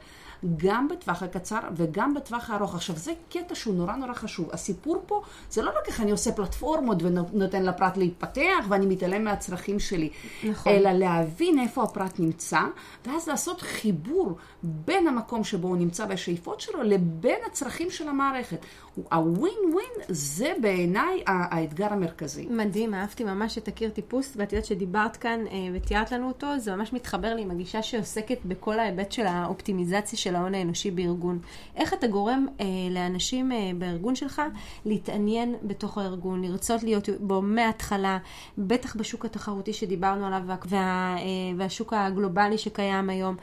גם 0.58 0.88
בטווח 0.88 1.24
הקצר 1.24 1.60
וגם 1.76 2.14
בטווח 2.14 2.50
הארוך. 2.50 2.76
עכשיו, 2.76 2.96
זה 2.96 3.12
קטע 3.30 3.56
שהוא 3.56 3.76
נורא 3.76 3.96
נורא 3.96 4.14
חשוב. 4.14 4.50
הסיפור 4.52 5.04
פה 5.06 5.22
זה 5.50 5.62
לא 5.62 5.70
רק 5.70 5.88
איך 5.88 6.02
אני 6.02 6.12
עושה 6.12 6.32
פלטפורמות 6.32 6.98
ונותן 7.04 7.64
לפרט 7.64 7.98
להתפתח 7.98 8.66
ואני 8.70 8.86
מתעלם 8.86 9.24
מהצרכים 9.24 9.80
שלי, 9.80 10.10
נכון. 10.50 10.74
אלא 10.74 10.92
להבין 10.92 11.60
איפה 11.60 11.84
הפרט 11.84 12.20
נמצא, 12.20 12.60
ואז 13.06 13.28
לעשות 13.28 13.62
חיבור 13.62 14.38
בין 14.64 15.08
המקום 15.08 15.44
שבו 15.44 15.68
הוא 15.68 15.78
נמצא 15.78 16.06
בשאיפות 16.06 16.60
שלו 16.60 16.84
לבין 16.84 17.40
הצרכים 17.48 17.90
של 17.90 18.08
המערכת. 18.08 18.66
הווין 19.12 19.74
ווין 19.74 20.06
זה 20.10 20.54
בעיניי 20.62 21.24
האתגר 21.28 21.94
המרכזי. 21.94 22.48
מדהים, 22.50 22.94
אהבתי 22.94 23.24
ממש 23.24 23.58
את 23.58 23.68
הקיר 23.68 23.90
טיפוס, 23.90 24.34
ואת 24.36 24.54
יודעת 24.54 24.66
שדיברת 24.66 25.18
כאן 25.18 25.40
אה, 25.48 25.58
ותיארת 25.74 26.12
לנו 26.12 26.28
אותו, 26.28 26.60
זה 26.60 26.76
ממש 26.76 26.94
מתחבר 26.94 27.36
לי 27.36 27.42
עם 27.42 27.52
הגישה 27.52 27.82
שעוסקת 27.84 28.38
בכל 28.46 28.80
ההיבט 28.80 29.12
של 29.12 29.26
האופטימיזציה 29.26 30.20
של 30.20 30.33
ההון 30.36 30.56
האנושי 30.56 30.92
בארגון. 30.92 31.40
איך 31.76 31.94
אתה 31.94 32.08
גורם 32.08 32.46
אה, 32.60 32.66
לאנשים 32.92 33.52
אה, 33.52 33.72
בארגון 33.78 34.16
שלך 34.16 34.42
להתעניין 34.86 35.56
בתוך 35.64 35.98
הארגון, 35.98 36.44
לרצות 36.44 36.84
להיות 36.84 37.10
בו 37.20 37.42
מההתחלה, 37.42 38.18
בטח 38.58 38.96
בשוק 38.96 39.26
התחרותי 39.26 39.74
שדיברנו 39.74 40.26
עליו, 40.26 40.42
וה, 40.66 41.16
אה, 41.18 41.24
והשוק 41.58 41.94
הגלובלי 41.94 42.58
שקיים 42.58 43.10
היום, 43.10 43.36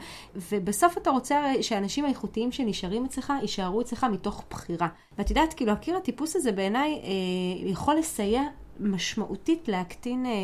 ובסוף 0.51 0.97
אתה 0.97 1.09
רוצה 1.09 1.53
שאנשים 1.61 2.05
האיכותיים 2.05 2.51
שנשארים 2.51 3.05
אצלך, 3.05 3.33
יישארו 3.41 3.81
אצלך 3.81 4.03
מתוך 4.03 4.43
בחירה. 4.49 4.87
ואת 5.17 5.29
יודעת, 5.29 5.53
כאילו, 5.53 5.71
הקיר 5.71 5.97
הטיפוס 5.97 6.35
הזה 6.35 6.51
בעיניי 6.51 7.01
אה, 7.03 7.69
יכול 7.69 7.95
לסייע 7.95 8.41
משמעותית 8.79 9.67
להקטין 9.67 10.25
אה, 10.25 10.31
אה, 10.31 10.35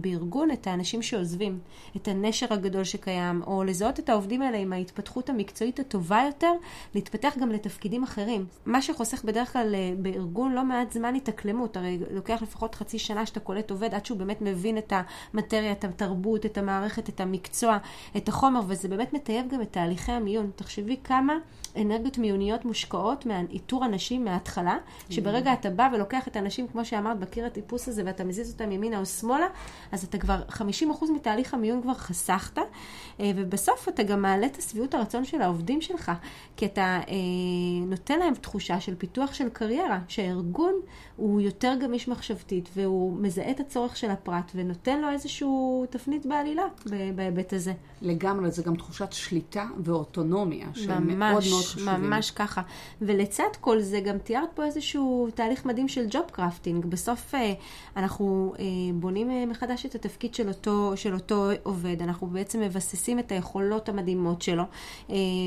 בארגון 0.00 0.50
את 0.50 0.66
האנשים 0.66 1.02
שעוזבים, 1.02 1.58
את 1.96 2.08
הנשר 2.08 2.46
הגדול 2.50 2.84
שקיים, 2.84 3.42
או 3.46 3.64
לזהות 3.64 3.98
את 3.98 4.08
העובדים 4.08 4.42
האלה 4.42 4.58
עם 4.58 4.72
ההתפתחות 4.72 5.30
המקצועית 5.30 5.80
הטובה 5.80 6.22
יותר, 6.26 6.52
להתפתח 6.94 7.34
גם 7.40 7.50
לתפקידים 7.50 8.02
אחרים. 8.02 8.46
מה 8.66 8.82
שחוסך 8.82 9.24
בדרך 9.24 9.52
כלל 9.52 9.74
אה, 9.74 9.92
בארגון 9.98 10.52
לא 10.52 10.64
מעט 10.64 10.92
זמן 10.92 11.14
התאקלמות, 11.14 11.76
הרי 11.76 11.98
לוקח 12.10 12.42
לפחות 12.42 12.74
חצי 12.74 12.98
שנה 12.98 13.26
שאתה 13.26 13.40
קולט 13.40 13.70
עובד 13.70 13.94
עד 13.94 14.06
שהוא 14.06 14.18
באמת 14.18 14.42
מבין 14.42 14.78
את 14.78 14.92
המטריה, 15.34 15.72
את 15.72 15.84
התרבות, 15.84 16.46
את 16.46 16.58
המערכת, 16.58 17.08
את 17.08 17.20
המקצוע, 17.20 17.78
את 18.16 18.28
החומר, 18.28 18.60
וזה 18.66 18.88
באמת 18.88 19.12
מטייב 19.12 19.48
גם 19.48 19.62
את 19.62 19.72
תהליכי 19.72 20.12
המיון. 20.12 20.50
תחשבי 20.56 20.96
כמה 21.04 21.36
אנרגיות 21.76 22.18
מיוניות 22.18 22.64
מושקעות 22.64 23.26
מאיתור 23.26 23.84
אנשים 23.84 24.24
מההתחלה, 24.24 24.76
שברגע 25.10 25.52
אתה 25.52 25.70
בא 25.70 25.88
ולוקח 25.94 26.28
את 26.28 26.36
האנשים, 26.36 26.68
כמו 26.68 26.84
שאמרת, 26.84 27.18
בקיר 27.18 27.46
הטיפוס 27.52 27.88
הזה, 27.88 28.02
ואתה 28.06 28.24
מזיז 28.24 28.52
אותם 28.52 28.72
ימינה 28.72 28.98
או 28.98 29.06
שמאלה, 29.06 29.46
אז 29.92 30.04
אתה 30.04 30.18
כבר 30.18 30.42
50% 30.48 30.62
מתהליך 31.14 31.54
המיון 31.54 31.82
כבר 31.82 31.94
חסכת, 31.94 32.58
אה, 33.20 33.30
ובסוף 33.36 33.88
אתה 33.88 34.02
גם 34.02 34.22
מעלה 34.22 34.46
את 34.46 34.56
השביעות 34.56 34.94
הרצון 34.94 35.24
של 35.24 35.42
העובדים 35.42 35.80
שלך, 35.80 36.12
כי 36.56 36.66
אתה 36.66 37.00
אה, 37.08 37.14
נותן 37.86 38.18
להם 38.18 38.34
תחושה 38.34 38.80
של 38.80 38.94
פיתוח 38.94 39.34
של 39.34 39.48
קריירה, 39.48 39.98
שהארגון 40.08 40.74
הוא 41.16 41.40
יותר 41.40 41.74
גמיש 41.80 42.08
מחשבתית, 42.08 42.68
והוא 42.76 43.16
מזהה 43.16 43.50
את 43.50 43.60
הצורך 43.60 43.96
של 43.96 44.10
הפרט, 44.10 44.52
ונותן 44.54 45.00
לו 45.00 45.10
איזשהו 45.10 45.86
תפנית 45.90 46.26
בעלילה 46.26 46.62
בהיבט 47.14 47.52
הזה. 47.52 47.72
לגמרי, 48.02 48.50
זה 48.50 48.62
גם 48.62 48.76
תחושת 48.76 49.12
שליטה 49.12 49.66
ואוטונומיה, 49.84 50.66
שהם 50.74 51.18
מאוד 51.18 51.18
מאוד 51.18 51.42
חשובים. 51.42 51.88
ממש 51.88 52.30
ככה. 52.30 52.62
ולצד 53.02 53.48
כל 53.60 53.80
זה, 53.80 54.00
גם 54.00 54.18
תיארת 54.18 54.48
פה 54.54 54.64
איזשהו 54.64 55.28
תהליך 55.34 55.66
מדהים 55.66 55.88
של 55.88 56.06
ג'וב 56.10 56.24
קרפטינג. 56.32 56.86
בסוף 56.86 57.31
אה, 57.34 57.52
אנחנו 57.96 58.52
אה, 58.58 58.64
בונים 58.94 59.30
אה, 59.30 59.46
מחדש 59.46 59.86
את 59.86 59.94
התפקיד 59.94 60.34
של 60.34 60.48
אותו, 60.48 60.92
של 60.96 61.14
אותו 61.14 61.48
עובד, 61.62 62.02
אנחנו 62.02 62.26
בעצם 62.26 62.60
מבססים 62.60 63.18
את 63.18 63.32
היכולות 63.32 63.88
המדהימות 63.88 64.42
שלו, 64.42 64.64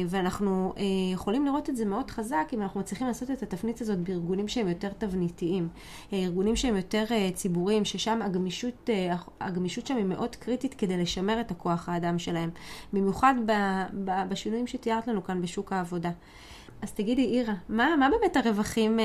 ואנחנו 0.07 0.73
יכולים 1.13 1.45
לראות 1.45 1.69
את 1.69 1.75
זה 1.75 1.85
מאוד 1.85 2.11
חזק 2.11 2.49
אם 2.53 2.61
אנחנו 2.61 2.79
מצליחים 2.79 3.07
לעשות 3.07 3.31
את 3.31 3.43
התפנית 3.43 3.81
הזאת 3.81 3.99
בארגונים 3.99 4.47
שהם 4.47 4.67
יותר 4.67 4.89
תבניתיים, 4.97 5.67
ארגונים 6.13 6.55
שהם 6.55 6.75
יותר 6.75 7.05
ציבוריים, 7.33 7.85
ששם 7.85 8.21
הגמישות, 8.21 8.89
הגמישות 9.41 9.87
שם 9.87 9.97
היא 9.97 10.05
מאוד 10.05 10.35
קריטית 10.35 10.73
כדי 10.73 10.97
לשמר 10.97 11.41
את 11.41 11.51
הכוח 11.51 11.89
האדם 11.89 12.19
שלהם, 12.19 12.49
במיוחד 12.93 13.35
בשינויים 14.29 14.67
שתיארת 14.67 15.07
לנו 15.07 15.23
כאן 15.23 15.41
בשוק 15.41 15.73
העבודה. 15.73 16.11
אז 16.81 16.91
תגידי, 16.91 17.25
אירה, 17.25 17.53
מה, 17.69 17.95
מה 17.99 18.09
באמת 18.09 18.37
הרווחים 18.37 18.99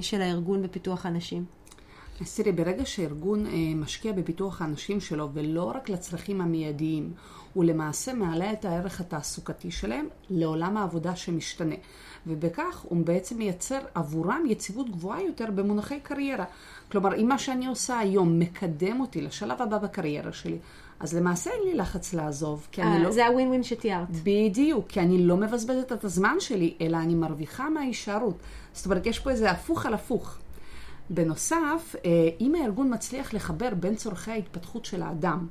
של 0.00 0.22
הארגון 0.22 0.62
בפיתוח 0.62 1.06
אנשים? 1.06 1.61
אז 2.20 2.36
תראי, 2.36 2.52
ברגע 2.52 2.86
שארגון 2.86 3.46
אה, 3.46 3.52
משקיע 3.76 4.12
בפיתוח 4.12 4.62
האנשים 4.62 5.00
שלו, 5.00 5.28
ולא 5.32 5.62
רק 5.62 5.88
לצרכים 5.88 6.40
המיידיים, 6.40 7.12
הוא 7.52 7.64
למעשה 7.64 8.14
מעלה 8.14 8.52
את 8.52 8.64
הערך 8.64 9.00
התעסוקתי 9.00 9.70
שלהם 9.70 10.06
לעולם 10.30 10.76
העבודה 10.76 11.16
שמשתנה. 11.16 11.74
ובכך 12.26 12.84
הוא 12.88 13.06
בעצם 13.06 13.38
מייצר 13.38 13.78
עבורם 13.94 14.42
יציבות 14.48 14.90
גבוהה 14.90 15.22
יותר 15.22 15.50
במונחי 15.54 16.00
קריירה. 16.00 16.44
כלומר, 16.90 17.16
אם 17.16 17.28
מה 17.28 17.38
שאני 17.38 17.66
עושה 17.66 17.98
היום 17.98 18.38
מקדם 18.38 19.00
אותי 19.00 19.20
לשלב 19.20 19.62
הבא 19.62 19.78
בקריירה 19.78 20.32
שלי, 20.32 20.58
אז 21.00 21.14
למעשה 21.14 21.50
אין 21.50 21.60
לי 21.64 21.74
לחץ 21.74 22.14
לעזוב, 22.14 22.68
כי 22.72 22.82
אני 22.82 22.96
אה, 22.96 22.98
לא... 22.98 23.10
זה 23.10 23.26
הווין 23.26 23.48
ווין 23.48 23.62
שתיארת. 23.62 24.08
בדיוק, 24.10 24.88
כי 24.88 25.00
אני 25.00 25.26
לא 25.26 25.36
מבזבזת 25.36 25.92
את 25.92 26.04
הזמן 26.04 26.36
שלי, 26.40 26.74
אלא 26.80 26.96
אני 26.96 27.14
מרוויחה 27.14 27.70
מההישארות. 27.70 28.36
זאת 28.72 28.86
אומרת, 28.86 29.06
יש 29.06 29.18
פה 29.18 29.30
איזה 29.30 29.50
הפוך 29.50 29.86
על 29.86 29.94
הפוך. 29.94 30.38
בנוסף, 31.10 31.96
אה, 32.04 32.10
אם 32.40 32.54
הארגון 32.54 32.94
מצליח 32.94 33.34
לחבר 33.34 33.68
בין 33.74 33.94
צורכי 33.94 34.30
ההתפתחות 34.30 34.84
של 34.84 35.02
האדם 35.02 35.46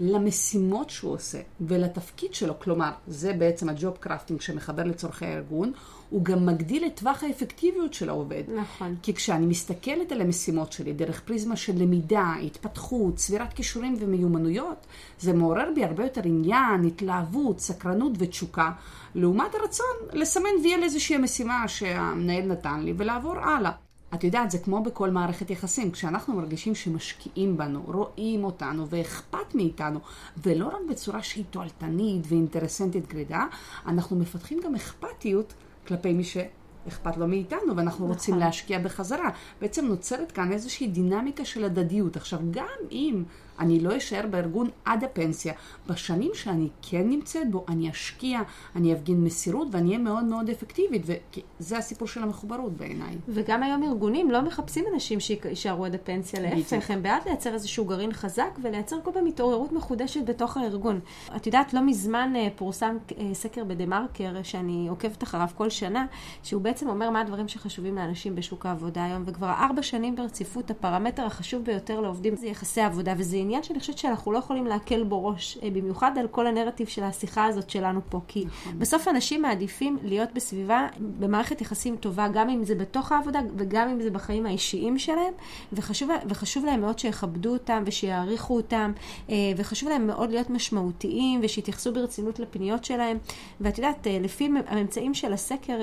למשימות 0.00 0.90
שהוא 0.90 1.12
עושה 1.12 1.38
ולתפקיד 1.60 2.34
שלו, 2.34 2.58
כלומר, 2.58 2.90
זה 3.06 3.32
בעצם 3.32 3.68
הג'וב 3.68 3.96
קרפטינג 4.00 4.40
שמחבר 4.40 4.84
לצורכי 4.84 5.26
הארגון, 5.26 5.72
הוא 6.10 6.24
גם 6.24 6.46
מגדיל 6.46 6.86
את 6.86 6.96
טווח 6.96 7.24
האפקטיביות 7.24 7.94
של 7.94 8.08
העובד. 8.08 8.42
נכון. 8.56 8.96
כי 9.02 9.14
כשאני 9.14 9.46
מסתכלת 9.46 10.12
על 10.12 10.20
המשימות 10.20 10.72
שלי 10.72 10.92
דרך 10.92 11.20
פריזמה 11.20 11.56
של 11.56 11.72
למידה, 11.76 12.34
התפתחות, 12.42 13.16
צבירת 13.16 13.52
כישורים 13.52 13.96
ומיומנויות, 14.00 14.86
זה 15.18 15.32
מעורר 15.32 15.68
בי 15.74 15.84
הרבה 15.84 16.02
יותר 16.02 16.20
עניין, 16.24 16.84
התלהבות, 16.86 17.60
סקרנות 17.60 18.12
ותשוקה, 18.18 18.70
לעומת 19.14 19.54
הרצון 19.54 19.86
לסמן 20.12 20.50
וי 20.62 20.74
על 20.74 20.82
איזושהי 20.82 21.16
משימה 21.16 21.68
שהמנהל 21.68 22.46
נתן 22.46 22.80
לי 22.80 22.94
ולעבור 22.96 23.38
הלאה. 23.38 23.89
את 24.14 24.24
יודעת, 24.24 24.50
זה 24.50 24.58
כמו 24.58 24.82
בכל 24.82 25.10
מערכת 25.10 25.50
יחסים. 25.50 25.90
כשאנחנו 25.90 26.34
מרגישים 26.34 26.74
שמשקיעים 26.74 27.56
בנו, 27.56 27.82
רואים 27.86 28.44
אותנו 28.44 28.88
ואכפת 28.88 29.54
מאיתנו, 29.54 30.00
ולא 30.36 30.66
רק 30.66 30.80
בצורה 30.90 31.22
שהיא 31.22 31.44
תועלתנית 31.50 32.26
ואינטרסנטית 32.28 33.08
גרידה, 33.08 33.46
אנחנו 33.86 34.16
מפתחים 34.16 34.60
גם 34.64 34.74
אכפתיות 34.74 35.54
כלפי 35.86 36.12
מי 36.12 36.24
שאכפת 36.24 37.16
לו 37.16 37.28
מאיתנו, 37.28 37.76
ואנחנו 37.76 38.04
נכון. 38.04 38.08
רוצים 38.08 38.38
להשקיע 38.38 38.78
בחזרה. 38.78 39.30
בעצם 39.60 39.86
נוצרת 39.86 40.32
כאן 40.32 40.52
איזושהי 40.52 40.86
דינמיקה 40.86 41.44
של 41.44 41.64
הדדיות. 41.64 42.16
עכשיו, 42.16 42.38
גם 42.50 42.78
אם 42.90 43.24
אני 43.60 43.80
לא 43.80 43.96
אשאר 43.96 44.26
בארגון 44.30 44.68
עד 44.84 45.04
הפנסיה. 45.04 45.52
בשנים 45.86 46.30
שאני 46.34 46.68
כן 46.82 47.08
נמצאת 47.08 47.50
בו, 47.50 47.64
אני 47.68 47.90
אשקיע, 47.90 48.40
אני 48.76 48.92
אפגין 48.92 49.24
מסירות 49.24 49.68
ואני 49.70 49.88
אהיה 49.88 49.98
מאוד 49.98 50.24
מאוד 50.24 50.50
אפקטיבית, 50.50 51.02
וזה 51.06 51.78
הסיפור 51.78 52.08
של 52.08 52.22
המחוברות 52.22 52.72
בעיניי. 52.72 53.16
וגם 53.28 53.62
היום 53.62 53.82
ארגונים 53.82 54.30
לא 54.30 54.42
מחפשים 54.42 54.84
אנשים 54.94 55.20
שיישארו 55.20 55.84
עד 55.84 55.94
הפנסיה, 55.94 56.40
להפך, 56.40 56.90
הם 56.90 57.02
בעד 57.02 57.22
לייצר 57.26 57.54
איזשהו 57.54 57.84
גרעין 57.84 58.12
חזק 58.12 58.58
ולייצר 58.62 58.96
כל 59.02 59.10
פעם 59.14 59.26
התעוררות 59.26 59.72
מחודשת 59.72 60.24
בתוך 60.24 60.56
הארגון. 60.56 61.00
את 61.36 61.46
יודעת, 61.46 61.74
לא 61.74 61.80
מזמן 61.80 62.32
אה, 62.36 62.48
פורסם 62.56 62.96
אה, 63.18 63.34
סקר 63.34 63.64
בדה 63.64 63.86
מרקר, 63.86 64.42
שאני 64.42 64.86
עוקבת 64.88 65.22
אחריו 65.22 65.48
כל 65.54 65.70
שנה, 65.70 66.06
שהוא 66.42 66.62
בעצם 66.62 66.88
אומר 66.88 67.10
מה 67.10 67.20
הדברים 67.20 67.48
שחשובים 67.48 67.96
לאנשים 67.96 68.34
בשוק 68.34 68.66
העבודה 68.66 69.04
היום, 69.04 69.22
וכבר 69.26 69.50
ארבע 69.50 69.82
שנים 69.82 70.16
ברציפות 70.16 70.70
הפרמטר 70.70 71.24
החשוב 71.24 71.64
ביותר 71.64 72.00
לעובדים 72.00 72.36
זה 72.36 72.46
יחסי 72.46 72.80
עבודה, 72.80 73.14
וזה 73.16 73.36
עניין 73.50 73.62
שאני 73.62 73.80
חושבת 73.80 73.98
שאנחנו 73.98 74.32
לא 74.32 74.38
יכולים 74.38 74.66
להקל 74.66 75.04
בו 75.04 75.26
ראש, 75.26 75.58
אה, 75.62 75.70
במיוחד 75.70 76.18
על 76.18 76.28
כל 76.28 76.46
הנרטיב 76.46 76.88
של 76.88 77.02
השיחה 77.02 77.44
הזאת 77.44 77.70
שלנו 77.70 78.00
פה, 78.08 78.20
כי 78.28 78.44
נכון. 78.44 78.78
בסוף 78.78 79.08
אנשים 79.08 79.42
מעדיפים 79.42 79.98
להיות 80.02 80.28
בסביבה, 80.34 80.86
במערכת 81.18 81.60
יחסים 81.60 81.96
טובה, 81.96 82.28
גם 82.28 82.48
אם 82.50 82.64
זה 82.64 82.74
בתוך 82.74 83.12
העבודה 83.12 83.40
וגם 83.56 83.88
אם 83.88 84.02
זה 84.02 84.10
בחיים 84.10 84.46
האישיים 84.46 84.98
שלהם, 84.98 85.32
וחשוב, 85.72 86.10
וחשוב 86.28 86.64
להם 86.64 86.80
מאוד 86.80 86.98
שיכבדו 86.98 87.52
אותם 87.52 87.82
ושיעריכו 87.86 88.56
אותם, 88.56 88.92
אה, 89.30 89.34
וחשוב 89.56 89.88
להם 89.88 90.06
מאוד 90.06 90.30
להיות 90.30 90.50
משמעותיים 90.50 91.40
ושיתייחסו 91.42 91.92
ברצינות 91.92 92.38
לפניות 92.38 92.84
שלהם. 92.84 93.18
ואת 93.60 93.78
יודעת, 93.78 94.06
אה, 94.06 94.18
לפי 94.20 94.48
הממצאים 94.66 95.14
של 95.14 95.32
הסקר, 95.32 95.80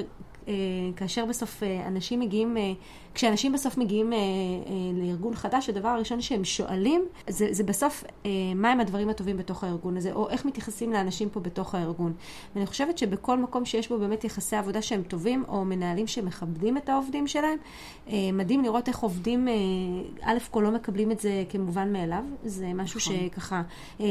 כאשר 0.96 1.26
בסוף 1.26 1.64
אנשים 1.88 2.20
מגיעים, 2.20 2.58
כשאנשים 3.18 3.52
בסוף 3.52 3.78
מגיעים 3.78 4.14
אה, 4.14 4.18
אה, 4.18 4.22
לארגון 4.94 5.36
חדש, 5.36 5.70
הדבר 5.70 5.88
הראשון 5.88 6.22
שהם 6.22 6.44
שואלים, 6.44 7.06
זה, 7.30 7.48
זה 7.52 7.64
בסוף 7.64 8.04
אה, 8.26 8.30
מהם 8.56 8.80
הדברים 8.80 9.10
הטובים 9.10 9.38
בתוך 9.38 9.64
הארגון 9.64 9.98
הזה, 9.98 10.14
או 10.14 10.30
איך 10.30 10.46
מתייחסים 10.46 10.94
לאנשים 10.94 11.30
פה 11.30 11.40
בתוך 11.40 11.76
הארגון. 11.76 12.14
ואני 12.56 12.66
חושבת 12.66 12.98
שבכל 12.98 13.38
מקום 13.38 13.66
שיש 13.66 13.90
בו 13.90 14.00
באמת 14.00 14.24
יחסי 14.24 14.56
עבודה 14.56 14.82
שהם 14.82 15.04
טובים, 15.04 15.44
או 15.48 15.66
מנהלים 15.66 16.08
שמכבדים 16.08 16.78
את 16.78 16.90
העובדים 16.90 17.28
שלהם, 17.28 17.58
אה, 18.10 18.14
מדהים 18.34 18.64
לראות 18.64 18.88
איך 18.88 19.00
עובדים, 19.00 19.48
אה, 19.48 19.54
א' 20.22 20.38
כל 20.52 20.62
לא 20.62 20.72
מקבלים 20.72 21.12
את 21.12 21.20
זה 21.20 21.44
כמובן 21.50 21.94
מאליו, 21.94 22.24
זה 22.44 22.74
משהו 22.74 23.00
נכון. 23.00 23.30
שככה 23.30 23.62
אה, 24.00 24.06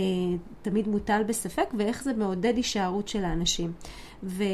תמיד 0.63 0.89
מוטל 0.89 1.23
בספק, 1.27 1.69
ואיך 1.79 2.03
זה 2.03 2.13
מעודד 2.15 2.57
הישארות 2.57 3.09
של 3.09 3.25
האנשים. 3.25 3.73
ו, 4.23 4.45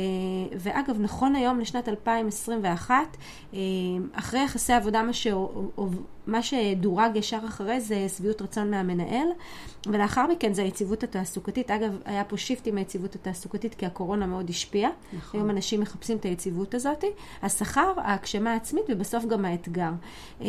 ואגב, 0.58 1.00
נכון 1.00 1.34
היום 1.34 1.60
לשנת 1.60 1.88
2021, 1.88 3.16
אה, 3.54 3.58
אחרי 4.12 4.40
יחסי 4.44 4.72
עבודה, 4.72 5.02
מה, 5.02 5.12
ש, 5.12 5.26
מה 6.26 6.42
שדורג 6.42 7.16
ישר 7.16 7.38
אחרי 7.48 7.80
זה 7.80 8.08
שביעות 8.08 8.42
רצון 8.42 8.70
מהמנהל, 8.70 9.28
ולאחר 9.86 10.26
מכן 10.26 10.52
זה 10.52 10.62
היציבות 10.62 11.02
התעסוקתית. 11.02 11.70
אגב, 11.70 11.98
היה 12.04 12.24
פה 12.24 12.36
שיפט 12.36 12.66
עם 12.66 12.76
היציבות 12.76 13.14
התעסוקתית, 13.14 13.74
כי 13.74 13.86
הקורונה 13.86 14.26
מאוד 14.26 14.50
השפיעה. 14.50 14.90
נכון. 15.12 15.40
היום 15.40 15.50
אנשים 15.50 15.80
מחפשים 15.80 16.16
את 16.16 16.24
היציבות 16.24 16.74
הזאת. 16.74 17.04
השכר, 17.42 17.92
ההגשמה 17.96 18.52
העצמית 18.52 18.84
ובסוף 18.88 19.24
גם 19.24 19.44
האתגר. 19.44 19.90
אה, 20.40 20.46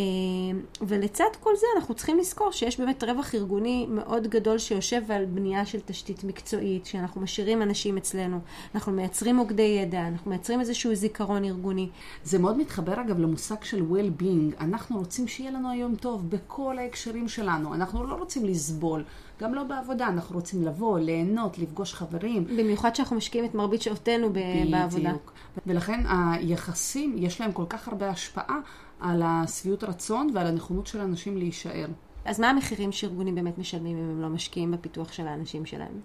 ולצד 0.81 1.29
כל 1.39 1.55
זה 1.55 1.67
אנחנו 1.77 1.93
צריכים 1.93 2.19
לזכור 2.19 2.51
שיש 2.51 2.79
באמת 2.79 3.03
רווח 3.03 3.35
ארגוני 3.35 3.85
מאוד 3.89 4.27
גדול 4.27 4.57
שיושב 4.57 5.11
על 5.11 5.25
בנייה 5.25 5.65
של 5.65 5.79
תשתית 5.85 6.23
מקצועית, 6.23 6.85
שאנחנו 6.85 7.21
משאירים 7.21 7.61
אנשים 7.61 7.97
אצלנו, 7.97 8.39
אנחנו 8.75 8.91
מייצרים 8.91 9.35
מוקדי 9.35 9.79
ידע, 9.81 10.07
אנחנו 10.07 10.29
מייצרים 10.29 10.59
איזשהו 10.59 10.95
זיכרון 10.95 11.43
ארגוני. 11.43 11.89
זה 12.23 12.39
מאוד 12.39 12.57
מתחבר 12.57 13.01
אגב 13.01 13.19
למושג 13.19 13.63
של 13.63 13.81
well-being. 13.91 14.61
אנחנו 14.61 14.97
רוצים 14.97 15.27
שיהיה 15.27 15.51
לנו 15.51 15.62
היום 15.69 15.95
טוב 15.95 16.29
בכל 16.29 16.77
ההקשרים 16.77 17.27
שלנו. 17.27 17.73
אנחנו 17.73 18.03
לא 18.03 18.15
רוצים 18.15 18.45
לסבול, 18.45 19.03
גם 19.41 19.53
לא 19.53 19.63
בעבודה. 19.63 20.07
אנחנו 20.07 20.35
רוצים 20.35 20.63
לבוא, 20.63 20.99
ליהנות, 20.99 21.57
לפגוש 21.57 21.93
חברים. 21.93 22.43
במיוחד 22.43 22.95
שאנחנו 22.95 23.15
משקיעים 23.15 23.45
את 23.45 23.55
מרבית 23.55 23.81
שעותינו 23.81 24.29
ב- 24.33 24.71
בעבודה. 24.71 25.09
בדיוק. 25.09 25.33
ולכן 25.67 26.03
היחסים, 26.07 27.15
יש 27.17 27.41
להם 27.41 27.51
כל 27.51 27.65
כך 27.69 27.87
הרבה 27.87 28.09
השפעה 28.09 28.59
על 28.99 29.21
השביעות 29.25 29.83
רצון 29.83 30.29
ועל 30.33 30.47
הנכונות 30.47 30.87
של 30.87 30.99
אנשים 31.01 31.37
להישאר. 31.37 31.87
אז 32.25 32.39
מה 32.39 32.49
המחירים 32.49 32.91
שארגונים 32.91 33.35
באמת 33.35 33.57
משלמים 33.57 33.97
אם 33.97 34.09
הם 34.09 34.21
לא 34.21 34.29
משקיעים 34.29 34.71
בפיתוח 34.71 35.11
של 35.11 35.27
האנשים 35.27 35.65
שלהם? 35.65 35.99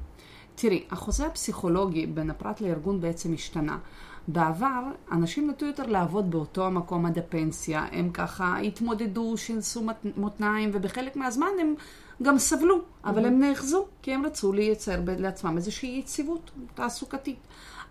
תראי, 0.54 0.84
החוזה 0.90 1.26
הפסיכולוגי 1.26 2.06
בין 2.06 2.30
הפרט 2.30 2.60
לארגון 2.60 3.00
בעצם 3.00 3.34
השתנה. 3.34 3.78
בעבר, 4.28 4.82
אנשים 5.12 5.50
נטו 5.50 5.66
יותר 5.66 5.86
לעבוד 5.86 6.30
באותו 6.30 6.66
המקום 6.66 7.06
עד 7.06 7.18
הפנסיה. 7.18 7.86
הם 7.92 8.10
ככה 8.10 8.58
התמודדו, 8.58 9.36
שינסו 9.36 9.82
מותניים, 10.16 10.70
ובחלק 10.72 11.16
מהזמן 11.16 11.46
הם 11.60 11.74
גם 12.22 12.38
סבלו, 12.38 12.80
אבל 13.04 13.24
הם 13.24 13.40
נאחזו, 13.40 13.86
כי 14.02 14.14
הם 14.14 14.26
רצו 14.26 14.52
לייצר 14.52 15.00
לעצמם 15.18 15.56
איזושהי 15.56 15.98
יציבות 15.98 16.50
תעסוקתית. 16.74 17.38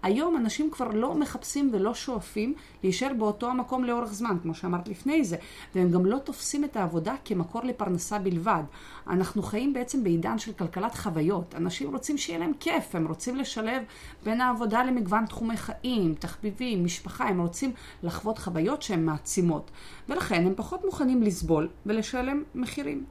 היום 0.04 0.38
אנשים 0.38 0.72
כבר 0.72 0.88
לא 0.88 1.16
מחפשים 1.16 1.70
ולא 1.74 1.94
שואפים 1.94 2.54
להישאר 2.84 3.14
באותו 3.18 3.50
המקום 3.50 3.84
לאורך 3.84 4.14
זמן, 4.14 4.38
כמו 4.44 4.56
שאמרת 4.56 4.88
לפני 4.88 5.24
זה, 5.24 5.38
והם 5.76 5.92
גם 5.92 6.06
לא 6.06 6.18
תופסים 6.18 6.64
את 6.64 6.76
העבודה 6.76 7.16
כמקור 7.26 7.62
לפרנסה 7.64 8.20
בלבד. 8.20 8.64
אנחנו 9.08 9.44
חיים 9.44 9.74
בעצם 9.74 10.04
בעידן 10.04 10.38
של 10.40 10.54
כלכלת 10.54 10.96
חוויות. 10.96 11.56
אנשים 11.56 11.94
רוצים 11.94 12.18
שיהיה 12.18 12.40
להם 12.40 12.52
כיף, 12.60 12.96
הם 12.96 13.08
רוצים 13.08 13.36
לשלב 13.36 13.84
בין 14.24 14.42
העבודה 14.42 14.84
למגוון 14.84 15.26
תחומי 15.26 15.58
חיים, 15.58 16.16
תחביבים, 16.20 16.86
משפחה, 16.86 17.28
הם 17.28 17.42
רוצים 17.42 17.72
לחוות 18.04 18.38
חוויות 18.38 18.82
שהן 18.82 19.06
מעצימות. 19.06 19.72
ולכן 20.10 20.46
הם 20.46 20.54
פחות 20.56 20.86
מוכנים 20.86 21.24
לסבול 21.24 21.70
ולשלם 21.86 22.44
מחירים. 22.56 23.04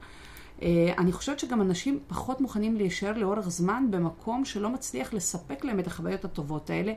אה, 0.62 0.94
אני 0.98 1.12
חושבת 1.12 1.38
שגם 1.38 1.60
אנשים 1.60 1.98
פחות 2.06 2.40
מוכנים 2.40 2.76
להישאר 2.76 3.18
לאורך 3.18 3.48
זמן 3.48 3.86
במקום 3.90 4.44
שלא 4.44 4.70
מצליח 4.70 5.14
לספק 5.14 5.64
להם 5.64 5.80
את 5.80 5.86
החוויות 5.86 6.24
הטובות 6.24 6.70
האלה, 6.70 6.92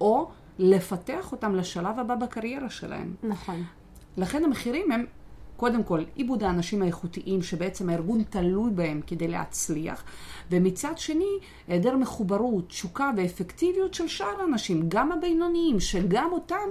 או 0.00 0.30
לפתח 0.58 1.32
אותם 1.32 1.54
לשלב 1.54 1.98
הבא 1.98 2.14
בקריירה 2.14 2.70
שלהם. 2.70 3.14
נכון. 3.22 3.62
לכן 4.16 4.44
המחירים 4.44 4.92
הם, 4.92 5.04
קודם 5.56 5.82
כל, 5.82 6.04
עיבוד 6.14 6.42
האנשים 6.42 6.82
האיכותיים 6.82 7.42
שבעצם 7.42 7.88
הארגון 7.88 8.22
תלוי 8.22 8.70
בהם 8.70 9.00
כדי 9.06 9.28
להצליח, 9.28 10.04
ומצד 10.50 10.98
שני, 10.98 11.38
היעדר 11.68 11.96
מחוברות, 11.96 12.68
תשוקה 12.68 13.10
ואפקטיביות 13.16 13.94
של 13.94 14.08
שאר 14.08 14.40
האנשים, 14.40 14.84
גם 14.88 15.12
הבינוניים, 15.12 15.80
שגם 15.80 16.28
אותם 16.32 16.68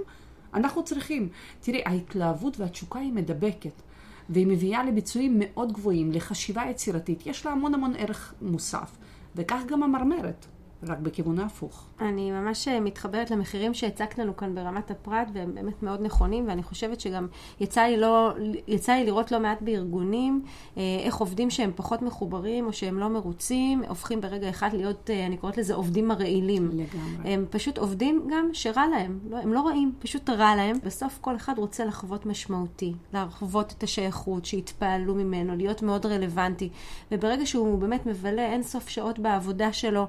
אנחנו 0.53 0.83
צריכים. 0.83 1.29
תראי, 1.59 1.81
ההתלהבות 1.85 2.59
והתשוקה 2.59 2.99
היא 2.99 3.13
מדבקת. 3.13 3.81
והיא 4.29 4.47
מביאה 4.47 4.83
לביצועים 4.83 5.35
מאוד 5.39 5.73
גבוהים, 5.73 6.11
לחשיבה 6.11 6.63
יצירתית. 6.69 7.27
יש 7.27 7.45
לה 7.45 7.51
המון 7.51 7.73
המון 7.73 7.93
ערך 7.97 8.33
מוסף, 8.41 8.97
וכך 9.35 9.61
גם 9.67 9.83
המרמרת, 9.83 10.45
רק 10.83 10.97
בכיוון 10.97 11.39
ההפוך. 11.39 11.85
אני 12.01 12.31
ממש 12.31 12.67
אה, 12.67 12.79
מתחברת 12.79 13.31
למחירים 13.31 13.73
שהצגת 13.73 14.17
לנו 14.17 14.37
כאן 14.37 14.55
ברמת 14.55 14.91
הפרט, 14.91 15.27
והם 15.33 15.55
באמת 15.55 15.83
מאוד 15.83 16.01
נכונים, 16.01 16.47
ואני 16.47 16.63
חושבת 16.63 16.99
שגם 16.99 17.27
יצא 17.59 17.81
לי, 17.81 17.97
לא, 17.97 18.33
יצא 18.67 18.93
לי 18.93 19.05
לראות 19.05 19.31
לא 19.31 19.39
מעט 19.39 19.61
בארגונים, 19.61 20.43
אה, 20.77 20.81
איך 20.99 21.15
עובדים 21.15 21.49
שהם 21.49 21.71
פחות 21.75 22.01
מחוברים 22.01 22.65
או 22.65 22.73
שהם 22.73 22.99
לא 22.99 23.07
מרוצים, 23.07 23.83
הופכים 23.87 24.21
ברגע 24.21 24.49
אחד 24.49 24.69
להיות, 24.73 25.09
אה, 25.09 25.25
אני 25.25 25.37
קוראת 25.37 25.57
לזה 25.57 25.73
עובדים 25.73 26.11
הרעילים. 26.11 26.69
לגמרי. 26.69 27.33
הם 27.33 27.45
פשוט 27.49 27.77
עובדים 27.77 28.27
גם 28.31 28.49
שרע 28.53 28.87
להם, 28.87 29.19
לא, 29.29 29.37
הם 29.37 29.53
לא 29.53 29.67
רעים, 29.67 29.91
פשוט 29.99 30.29
רע 30.29 30.55
להם. 30.55 30.77
בסוף 30.83 31.17
כל 31.21 31.35
אחד 31.35 31.53
רוצה 31.57 31.85
לחוות 31.85 32.25
משמעותי, 32.25 32.93
לחוות 33.13 33.73
את 33.77 33.83
השייכות, 33.83 34.45
שיתפעלו 34.45 35.15
ממנו, 35.15 35.55
להיות 35.55 35.81
מאוד 35.81 36.05
רלוונטי. 36.05 36.69
וברגע 37.11 37.45
שהוא 37.45 37.79
באמת 37.79 38.05
מבלה 38.05 38.45
אין 38.45 38.63
סוף 38.63 38.89
שעות 38.89 39.19
בעבודה 39.19 39.73
שלו, 39.73 40.07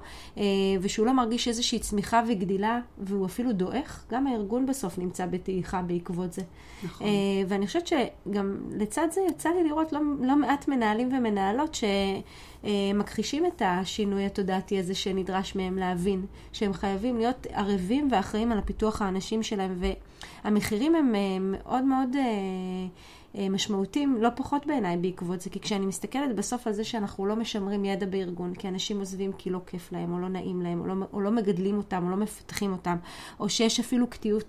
ושהוא 0.81 1.07
לא 1.07 1.12
מרגיש 1.12 1.49
איזושהי 1.49 1.79
צמיחה 1.79 2.23
וגדילה, 2.29 2.81
והוא 2.99 3.27
אפילו 3.27 3.53
דועך, 3.53 4.05
גם 4.11 4.27
הארגון 4.27 4.66
בסוף 4.66 4.99
נמצא 4.99 5.27
בדעיכה 5.27 5.83
בעקבות 5.83 6.33
זה. 6.33 6.42
נכון. 6.85 7.07
אה, 7.07 7.12
ואני 7.49 7.66
חושבת 7.66 7.87
שגם 7.87 8.57
לצד 8.71 9.09
זה 9.11 9.21
יצא 9.29 9.49
לי 9.49 9.64
לראות 9.68 9.92
לא, 9.92 10.01
לא 10.21 10.37
מעט 10.37 10.68
מנהלים 10.68 11.09
ומנהלות 11.12 11.79
שמכחישים 12.64 13.47
את 13.47 13.62
השינוי 13.64 14.25
התודעתי 14.25 14.79
הזה 14.79 14.94
שנדרש 14.94 15.57
מהם 15.57 15.79
להבין, 15.79 16.27
שהם 16.53 16.73
חייבים 16.73 17.18
להיות 17.18 17.47
ערבים 17.51 18.09
ואחראים 18.11 18.53
על 18.53 18.59
הפיתוח 18.59 19.03
האנשים 19.03 19.42
שלהם, 19.42 19.79
והמחירים 20.44 20.94
הם 20.94 21.14
אה, 21.14 21.38
מאוד 21.40 21.85
מאוד 21.85 22.16
אה, 22.16 22.21
אה, 22.21 22.87
משמעותיים, 23.35 24.23
לא 24.23 24.29
פחות 24.37 24.67
בעיניי 24.67 24.97
בעקבות 24.97 25.41
זה, 25.41 25.51
כי 25.51 25.61
כשאני 25.61 25.87
מסתכלת 25.87 26.37
בסוף 26.37 26.67
על 26.67 26.73
זה 26.73 26.85
שאנחנו 26.85 27.27
לא 27.27 27.37
משמרים 27.37 27.85
ידע 27.85 28.07
בארגון, 28.07 28.55
כי 28.55 28.69
אנשים 28.69 28.99
עוזבים 28.99 29.33
כי 29.38 29.51
לא 29.51 29.59
כיף 29.67 29.93
להם, 29.93 30.12
או 30.12 30.19
לא 30.19 30.29
נעים 30.29 30.62
להם, 30.62 30.81
או 30.81 30.87
לא, 30.87 30.95
או 31.12 31.21
לא 31.21 31.31
מגדלים 31.31 31.77
אותם, 31.77 32.05
או 32.07 32.11
לא 32.11 32.17
מפתחים 32.17 32.73
אותם, 32.73 32.97
או 33.41 33.49
שיש 33.49 33.81
אפילו 33.81 34.07
קטיעות 34.11 34.45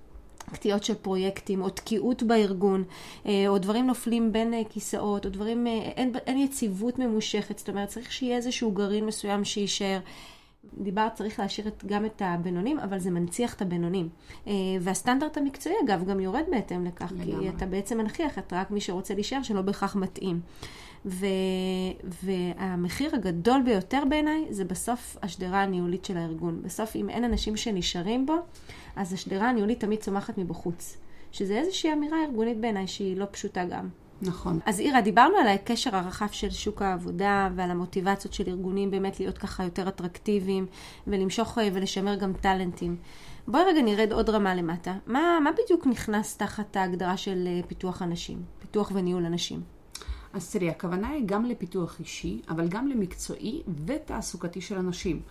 קטיעות 0.51 0.83
של 0.83 0.95
פרויקטים, 0.95 1.61
או 1.61 1.69
תקיעות 1.69 2.23
בארגון, 2.23 2.83
אה, 3.25 3.47
או 3.47 3.57
דברים 3.57 3.87
נופלים 3.87 4.31
בין 4.31 4.53
אה, 4.53 4.61
כיסאות, 4.69 5.25
או 5.25 5.29
דברים, 5.29 5.67
אה, 5.67 5.71
אין, 5.73 6.11
אין 6.27 6.37
יציבות 6.37 6.99
ממושכת, 6.99 7.59
זאת 7.59 7.69
אומרת, 7.69 7.89
צריך 7.89 8.11
שיהיה 8.11 8.37
איזשהו 8.37 8.71
גרעין 8.71 9.05
מסוים 9.05 9.45
שיישאר. 9.45 9.99
דיברת, 10.77 11.13
צריך 11.13 11.39
להשאיר 11.39 11.67
את, 11.67 11.83
גם 11.85 12.05
את 12.05 12.21
הבינונים, 12.25 12.79
אבל 12.79 12.99
זה 12.99 13.11
מנציח 13.11 13.53
את 13.53 13.61
הבינונים. 13.61 14.09
והסטנדרט 14.81 15.37
המקצועי, 15.37 15.75
אגב, 15.85 16.05
גם 16.05 16.19
יורד 16.19 16.43
בהתאם 16.51 16.85
לכך, 16.85 17.11
לגמרי. 17.11 17.39
כי 17.39 17.49
אתה 17.49 17.65
בעצם 17.65 17.97
מנכיח 17.97 18.39
את 18.39 18.53
רק 18.53 18.71
מי 18.71 18.81
שרוצה 18.81 19.13
להישאר, 19.13 19.43
שלא 19.43 19.61
בהכרח 19.61 19.95
מתאים. 19.95 20.39
ו, 21.05 21.25
והמחיר 22.03 23.15
הגדול 23.15 23.61
ביותר 23.61 24.03
בעיניי 24.09 24.45
זה 24.49 24.65
בסוף 24.65 25.17
השדרה 25.23 25.63
הניהולית 25.63 26.05
של 26.05 26.17
הארגון. 26.17 26.61
בסוף, 26.61 26.95
אם 26.95 27.09
אין 27.09 27.23
אנשים 27.23 27.57
שנשארים 27.57 28.25
בו, 28.25 28.35
אז 28.95 29.13
השדרה 29.13 29.49
הניהולית 29.49 29.79
תמיד 29.79 29.99
צומחת 29.99 30.37
מבחוץ. 30.37 30.97
שזה 31.31 31.57
איזושהי 31.57 31.93
אמירה 31.93 32.23
ארגונית 32.23 32.57
בעיניי 32.57 32.87
שהיא 32.87 33.17
לא 33.17 33.25
פשוטה 33.31 33.65
גם. 33.65 33.89
נכון. 34.21 34.59
אז 34.65 34.79
אירה, 34.79 35.01
דיברנו 35.01 35.37
על 35.37 35.47
הקשר 35.47 35.95
הרחב 35.95 36.27
של 36.31 36.49
שוק 36.49 36.81
העבודה 36.81 37.49
ועל 37.55 37.71
המוטיבציות 37.71 38.33
של 38.33 38.43
ארגונים 38.47 38.91
באמת 38.91 39.19
להיות 39.19 39.37
ככה 39.37 39.63
יותר 39.63 39.87
אטרקטיביים 39.87 40.65
ולמשוך 41.07 41.57
ולשמר 41.73 42.15
גם 42.15 42.33
טאלנטים. 42.33 42.97
בואי 43.47 43.63
רגע 43.63 43.81
נרד 43.81 44.13
עוד 44.13 44.29
רמה 44.29 44.55
למטה. 44.55 44.93
מה, 45.07 45.39
מה 45.43 45.49
בדיוק 45.63 45.87
נכנס 45.87 46.37
תחת 46.37 46.75
ההגדרה 46.75 47.17
של 47.17 47.47
פיתוח 47.67 48.01
אנשים? 48.01 48.41
פיתוח 48.59 48.91
וניהול 48.95 49.25
אנשים. 49.25 49.78
אז 50.33 50.51
תראי, 50.51 50.69
הכוונה 50.69 51.09
היא 51.09 51.23
גם 51.25 51.45
לפיתוח 51.45 51.99
אישי, 51.99 52.41
אבל 52.49 52.67
גם 52.67 52.87
למקצועי 52.87 53.61
ותעסוקתי 53.85 54.61
של 54.61 54.75
אנשים. 54.77 55.21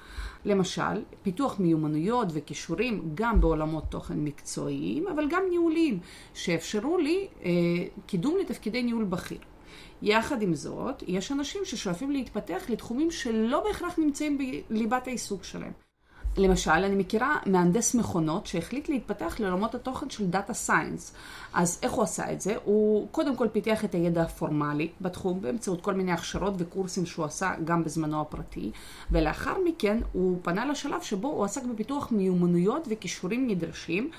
למשל, 0.44 1.02
פיתוח 1.22 1.60
מיומנויות 1.60 2.28
וכישורים 2.32 3.10
גם 3.14 3.40
בעולמות 3.40 3.84
תוכן 3.88 4.18
מקצועיים, 4.24 5.08
אבל 5.08 5.24
גם 5.30 5.42
ניהוליים, 5.50 5.98
שאפשרו 6.34 6.98
לי 6.98 7.28
אה, 7.44 7.50
קידום 8.06 8.36
לתפקידי 8.40 8.82
ניהול 8.82 9.04
בכיר. 9.04 9.38
יחד 10.02 10.42
עם 10.42 10.54
זאת, 10.54 11.02
יש 11.06 11.32
אנשים 11.32 11.64
ששואפים 11.64 12.10
להתפתח 12.10 12.62
לתחומים 12.68 13.10
שלא 13.10 13.64
בהכרח 13.64 13.98
נמצאים 13.98 14.38
בליבת 14.38 15.06
העיסוק 15.06 15.44
שלהם. 15.44 15.87
למשל, 16.36 16.70
אני 16.70 16.96
מכירה 16.96 17.36
מהנדס 17.46 17.94
מכונות 17.94 18.46
שהחליט 18.46 18.88
להתפתח 18.88 19.40
לעולמות 19.40 19.74
התוכן 19.74 20.10
של 20.10 20.26
data 20.26 20.54
science. 20.54 21.12
אז 21.54 21.78
איך 21.82 21.92
הוא 21.92 22.02
עשה 22.02 22.32
את 22.32 22.40
זה? 22.40 22.54
הוא 22.64 23.08
קודם 23.10 23.36
כל 23.36 23.48
פיתח 23.52 23.84
את 23.84 23.94
הידע 23.94 24.22
הפורמלי 24.22 24.88
בתחום 25.00 25.40
באמצעות 25.40 25.80
כל 25.80 25.94
מיני 25.94 26.12
הכשרות 26.12 26.54
וקורסים 26.58 27.06
שהוא 27.06 27.24
עשה 27.24 27.52
גם 27.64 27.84
בזמנו 27.84 28.20
הפרטי, 28.20 28.70
ולאחר 29.10 29.54
מכן 29.68 29.98
הוא 30.12 30.38
פנה 30.42 30.64
לשלב 30.64 31.02
שבו 31.02 31.28
הוא 31.28 31.44
עסק 31.44 31.64
בפיתוח 31.64 32.12
מיומנויות 32.12 32.88
וכישורים 32.90 33.48
נדרשים. 33.48 34.10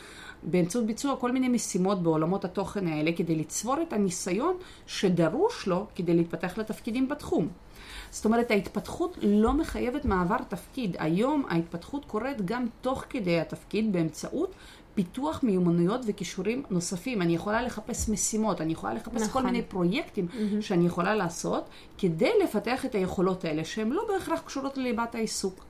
באמצעות 0.44 0.86
ביצוע 0.86 1.16
כל 1.16 1.32
מיני 1.32 1.48
משימות 1.48 2.04
בעולמות 2.04 2.46
התוכן 2.46 2.88
האלה 2.88 3.12
כדי 3.12 3.36
לצבור 3.36 3.76
את 3.82 3.94
הניסיון 3.94 4.56
שדרוש 4.88 5.68
לו 5.68 5.86
כדי 5.96 6.14
להתפתח 6.14 6.58
לתפקידים 6.58 7.08
בתחום. 7.08 7.48
זאת 8.12 8.26
אומרת, 8.26 8.52
ההתפתחות 8.52 9.18
לא 9.22 9.54
מחייבת 9.54 10.06
מעבר 10.06 10.38
תפקיד. 10.48 10.96
היום 11.00 11.46
ההתפתחות 11.50 12.06
קורית 12.06 12.46
גם 12.46 12.66
תוך 12.82 13.06
כדי 13.10 13.40
התפקיד 13.40 13.94
באמצעות 13.94 14.54
פיתוח 14.96 15.44
מיומנויות 15.44 16.02
וכישורים 16.06 16.64
נוספים. 16.70 17.22
אני 17.22 17.36
יכולה 17.36 17.62
לחפש 17.62 18.10
משימות, 18.10 18.62
אני 18.62 18.74
יכולה 18.74 18.94
לחפש 18.94 19.22
נכון. 19.22 19.42
כל 19.42 19.48
מיני 19.48 19.62
פרויקטים 19.62 20.28
mm-hmm. 20.32 20.62
שאני 20.62 20.86
יכולה 20.86 21.16
לעשות 21.16 21.70
כדי 21.98 22.32
לפתח 22.44 22.86
את 22.86 22.96
היכולות 22.96 23.46
האלה, 23.46 23.66
שהן 23.66 23.90
לא 23.90 24.04
בהכרח 24.08 24.42
קשורות 24.42 24.78
לליבת 24.78 25.16
העיסוק. 25.16 25.69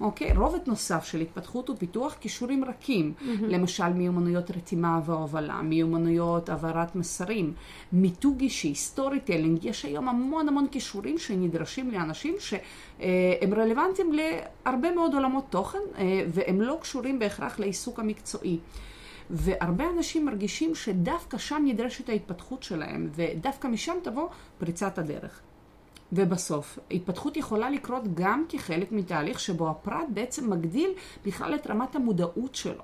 אוקיי? 0.00 0.32
רובד 0.36 0.58
נוסף 0.66 1.04
של 1.04 1.20
התפתחות 1.20 1.68
הוא 1.68 1.76
פיתוח 1.76 2.16
כישורים 2.20 2.64
רכים, 2.64 3.12
mm-hmm. 3.18 3.24
למשל 3.42 3.88
מיומנויות 3.88 4.50
רתימה 4.50 5.00
והובלה, 5.04 5.62
מיומנויות 5.62 6.48
העברת 6.48 6.96
מסרים, 6.96 7.52
מיתוג 7.92 8.40
אישי, 8.40 8.74
storytelling, 8.74 9.64
יש 9.64 9.84
היום 9.84 10.08
המון 10.08 10.48
המון 10.48 10.66
כישורים 10.70 11.18
שנדרשים 11.18 11.90
לאנשים 11.90 12.34
שהם 12.38 13.54
רלוונטיים 13.56 14.12
להרבה 14.12 14.94
מאוד 14.94 15.14
עולמות 15.14 15.44
תוכן 15.50 15.78
אה, 15.98 16.24
והם 16.28 16.60
לא 16.60 16.78
קשורים 16.80 17.18
בהכרח 17.18 17.58
לעיסוק 17.58 17.98
המקצועי. 17.98 18.58
והרבה 19.30 19.84
אנשים 19.96 20.26
מרגישים 20.26 20.74
שדווקא 20.74 21.38
שם 21.38 21.62
נדרשת 21.66 22.08
ההתפתחות 22.08 22.62
שלהם, 22.62 23.08
ודווקא 23.14 23.66
משם 23.66 23.94
תבוא 24.02 24.28
פריצת 24.58 24.98
הדרך. 24.98 25.40
ובסוף, 26.12 26.78
התפתחות 26.90 27.36
יכולה 27.36 27.70
לקרות 27.70 28.02
גם 28.14 28.44
כחלק 28.48 28.92
מתהליך 28.92 29.40
שבו 29.40 29.70
הפרט 29.70 30.06
בעצם 30.14 30.50
מגדיל 30.50 30.90
בכלל 31.26 31.54
את 31.54 31.66
רמת 31.66 31.96
המודעות 31.96 32.54
שלו. 32.54 32.82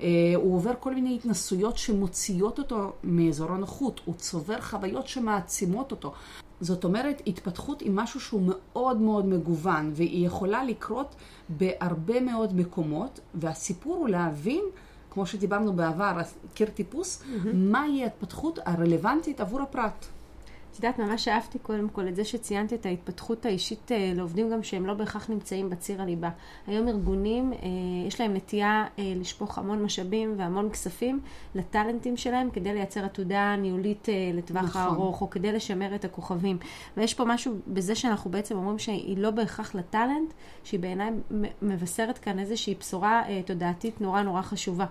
אה, 0.00 0.06
הוא 0.36 0.54
עובר 0.54 0.72
כל 0.80 0.94
מיני 0.94 1.14
התנסויות 1.14 1.78
שמוציאות 1.78 2.58
אותו 2.58 2.92
מאזור 3.04 3.52
הנוחות, 3.52 4.00
הוא 4.04 4.14
צובר 4.14 4.60
חוויות 4.60 5.08
שמעצימות 5.08 5.90
אותו. 5.90 6.12
זאת 6.60 6.84
אומרת, 6.84 7.22
התפתחות 7.26 7.80
היא 7.80 7.90
משהו 7.94 8.20
שהוא 8.20 8.42
מאוד 8.44 9.00
מאוד 9.00 9.26
מגוון, 9.26 9.92
והיא 9.94 10.26
יכולה 10.26 10.64
לקרות 10.64 11.14
בהרבה 11.48 12.20
מאוד 12.20 12.56
מקומות, 12.56 13.20
והסיפור 13.34 13.96
הוא 13.96 14.08
להבין 14.08 14.64
כמו 15.10 15.26
שדיברנו 15.26 15.72
בעבר, 15.72 16.20
קיר 16.54 16.68
טיפוס, 16.68 17.22
mm-hmm. 17.22 17.48
מהי 17.54 18.02
ההתפתחות 18.02 18.58
הרלוונטית 18.64 19.40
עבור 19.40 19.62
הפרט. 19.62 20.06
את 20.78 20.84
יודעת, 20.84 20.98
ממש 20.98 21.28
אהבתי 21.28 21.58
קודם 21.58 21.88
כל 21.88 22.08
את 22.08 22.16
זה 22.16 22.24
שציינת 22.24 22.72
את 22.72 22.86
ההתפתחות 22.86 23.46
האישית 23.46 23.92
אה, 23.92 24.12
לעובדים 24.16 24.50
גם 24.50 24.62
שהם 24.62 24.86
לא 24.86 24.94
בהכרח 24.94 25.30
נמצאים 25.30 25.70
בציר 25.70 26.02
הליבה. 26.02 26.30
היום 26.66 26.88
ארגונים, 26.88 27.52
אה, 27.52 27.58
יש 28.06 28.20
להם 28.20 28.34
נטייה 28.34 28.84
אה, 28.98 29.12
לשפוך 29.16 29.58
המון 29.58 29.82
משאבים 29.82 30.34
והמון 30.38 30.70
כספים 30.70 31.20
לטאלנטים 31.54 32.16
שלהם 32.16 32.50
כדי 32.50 32.74
לייצר 32.74 33.04
עתודה 33.04 33.56
ניהולית 33.56 34.08
לטווח 34.34 34.64
נכון. 34.64 34.82
הארוך, 34.82 35.20
או 35.20 35.30
כדי 35.30 35.52
לשמר 35.52 35.94
את 35.94 36.04
הכוכבים. 36.04 36.58
ויש 36.96 37.14
פה 37.14 37.24
משהו 37.24 37.54
בזה 37.66 37.94
שאנחנו 37.94 38.30
בעצם 38.30 38.56
אומרים 38.56 38.78
שהיא 38.78 39.18
לא 39.18 39.30
בהכרח 39.30 39.74
לטאלנט, 39.74 40.32
שהיא 40.64 40.80
בעיניי 40.80 41.10
מבשרת 41.62 42.18
כאן 42.18 42.38
איזושהי 42.38 42.74
בשורה 42.74 43.22
תודעתית 43.46 44.00
נורא 44.00 44.22
נורא 44.22 44.42
חשובה. 44.42 44.86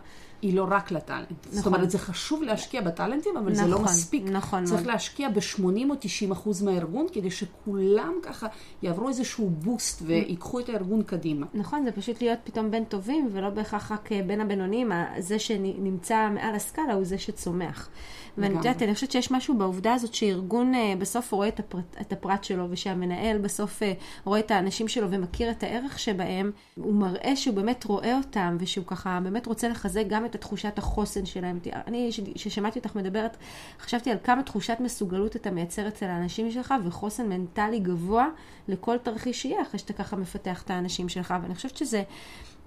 היא 0.46 0.56
לא 0.56 0.68
רק 0.70 0.92
לטאלנט. 0.92 1.30
נכון. 1.30 1.54
זאת 1.54 1.66
אומרת, 1.66 1.92
זה 1.92 2.00
חשוב 2.00 2.44
להשקיע 2.44 2.82
בטאלנטים, 2.82 3.38
אבל 3.38 3.52
נכון, 3.52 3.56
זה 3.56 3.72
לא 3.72 3.76
נכון, 3.76 3.86
מספיק. 3.86 4.24
נכון. 4.32 4.66
צריך 4.66 4.82
מאוד. 4.82 4.94
להשקיע 4.94 5.30
ב-80 5.30 5.90
או 5.90 5.96
90 6.00 6.32
אחוז 6.32 6.62
מהארגון, 6.62 7.06
כדי 7.14 7.32
שכולם 7.32 8.14
ככה 8.24 8.48
יעברו 8.82 9.10
איזשהו 9.10 9.50
בוסט 9.50 10.02
ויקחו 10.06 10.60
את 10.60 10.70
הארגון 10.70 11.04
קדימה. 11.04 11.46
נכון, 11.54 11.86
זה 11.86 11.92
פשוט 11.92 12.22
להיות 12.22 12.40
פתאום 12.44 12.72
בין 12.72 12.84
טובים, 12.84 13.30
ולא 13.32 13.50
בהכרח 13.50 13.92
רק 13.92 14.12
אה, 14.12 14.22
בין 14.28 14.42
הבינוניים. 14.42 14.92
זה 15.20 15.40
שנמצא 15.40 16.30
מעל 16.34 16.56
הסקאלה 16.56 16.94
הוא 16.94 17.04
זה 17.06 17.18
שצומח. 17.18 17.90
ואני 18.38 18.56
יודעת, 18.56 18.82
אני 18.82 18.94
חושבת 18.94 19.12
שיש 19.12 19.32
משהו 19.32 19.58
בעובדה 19.58 19.94
הזאת 19.94 20.14
שארגון 20.14 20.76
אה, 20.76 20.94
בסוף 21.00 21.32
רואה 21.32 21.48
את 21.48 21.60
הפרט, 21.60 21.98
את 22.02 22.14
הפרט 22.14 22.44
שלו, 22.44 22.68
ושהמנהל 22.70 23.38
בסוף 23.38 23.84
אה, 23.84 23.94
רואה 24.26 24.40
את 24.40 24.52
האנשים 24.52 24.88
שלו 24.88 25.12
ומכיר 25.12 25.52
את 25.52 25.64
הערך 25.64 26.00
שבהם, 26.00 26.52
הוא 26.76 26.94
מראה 26.94 27.36
שהוא 27.36 27.56
באמת 27.56 27.84
רואה 27.84 28.18
אותם, 28.18 28.58
ושהוא 28.60 28.86
ככה 28.86 29.20
באמת 29.24 29.46
רוצה 29.46 29.70
לחזק 29.70 30.04
גם 30.08 30.26
את 30.26 30.35
תחושת 30.38 30.78
החוסן 30.78 31.26
שלהם. 31.26 31.60
אני, 31.88 32.10
כששמעתי 32.36 32.80
אותך 32.80 32.96
מדברת, 32.96 33.38
חשבתי 33.80 34.12
על 34.12 34.18
כמה 34.24 34.44
תחושת 34.44 34.78
מסוגלות 34.80 35.36
אתה 35.36 35.52
מייצר 35.52 35.88
אצל 35.88 36.06
האנשים 36.06 36.52
שלך, 36.52 36.74
וחוסן 36.84 37.30
מנטלי 37.30 37.80
גבוה 37.80 38.28
לכל 38.68 38.98
תרחיש 38.98 39.42
שיהיה, 39.42 39.62
אחרי 39.62 39.80
שאתה 39.80 39.94
ככה 39.94 40.16
מפתח 40.16 40.62
את 40.62 40.70
האנשים 40.70 41.10
שלך. 41.10 41.34
ואני 41.42 41.56
חושבת 41.56 41.78
שזה... 41.78 42.04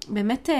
באמת 0.07 0.49
אה, 0.49 0.55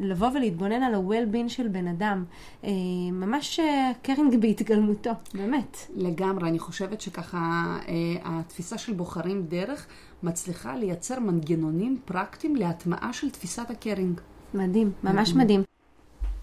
לבוא 0.00 0.28
ולהתבונן 0.34 0.82
על 0.82 0.94
ה-well-being 0.94 1.48
של 1.48 1.68
בן 1.68 1.88
אדם. 1.88 2.24
אה, 2.64 2.70
ממש 3.12 3.60
קרינג 4.02 4.40
בהתגלמותו, 4.40 5.10
באמת. 5.34 5.76
לגמרי, 5.96 6.48
אני 6.48 6.58
חושבת 6.58 7.00
שככה 7.00 7.78
התפיסה 8.24 8.78
של 8.78 8.92
בוחרים 8.92 9.42
דרך 9.42 9.86
מצליחה 10.22 10.76
לייצר 10.76 11.20
מנגנונים 11.20 11.98
פרקטיים 12.04 12.56
להטמעה 12.56 13.12
של 13.12 13.30
תפיסת 13.30 13.70
הקרינג. 13.70 14.20
מדהים, 14.54 14.92
ממש 15.04 15.34
מדהים. 15.34 15.62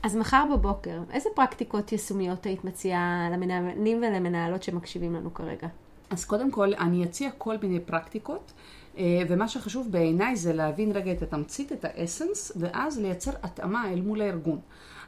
אז 0.03 0.15
מחר 0.15 0.43
בבוקר, 0.53 0.99
איזה 1.11 1.29
פרקטיקות 1.35 1.91
יישומיות 1.91 2.45
היית 2.45 2.63
מציעה 2.63 3.29
למנהלים 3.31 3.97
ולמנהלות 3.97 4.63
שמקשיבים 4.63 5.15
לנו 5.15 5.33
כרגע? 5.33 5.67
אז 6.09 6.25
קודם 6.25 6.51
כל, 6.51 6.73
אני 6.73 7.03
אציע 7.03 7.29
כל 7.37 7.55
מיני 7.61 7.79
פרקטיקות, 7.79 8.53
אה, 8.97 9.21
ומה 9.29 9.47
שחשוב 9.47 9.91
בעיניי 9.91 10.35
זה 10.35 10.53
להבין 10.53 10.91
רגע 10.91 11.11
את 11.11 11.21
התמצית, 11.21 11.71
את 11.71 11.85
האסנס, 11.85 12.51
ואז 12.55 12.99
לייצר 12.99 13.31
התאמה 13.43 13.91
אל 13.93 14.01
מול 14.01 14.21
הארגון. 14.21 14.59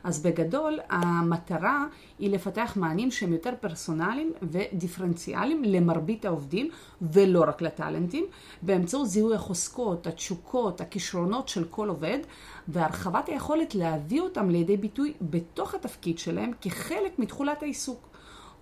אז 0.04 0.22
בגדול, 0.22 0.80
המטרה 0.90 1.86
היא 2.20 2.30
לפתח 2.30 2.74
מענים 2.76 3.12
שהם 3.12 3.34
יותר 3.34 3.54
פרסונליים 3.62 4.34
ודיפרנציאליים 4.42 5.64
למרבית 5.64 6.26
העובדים, 6.26 6.70
ולא 7.02 7.44
רק 7.48 7.62
לטאלנטים, 7.62 8.26
באמצעות 8.62 9.10
זיהוי 9.10 9.36
החוזקות, 9.36 10.08
התשוקות, 10.08 10.82
הכישרונות 10.82 11.48
של 11.48 11.64
כל 11.70 11.90
עובד, 11.90 12.20
והרחבת 12.68 13.30
היכולת 13.30 13.76
להביא 13.76 14.22
אותם 14.22 14.50
לידי 14.50 14.78
ביטוי 14.78 15.14
בתוך 15.22 15.76
התפקיד 15.76 16.20
שלהם 16.20 16.52
כחלק 16.62 17.20
מתכולת 17.20 17.64
העיסוק. 17.64 18.10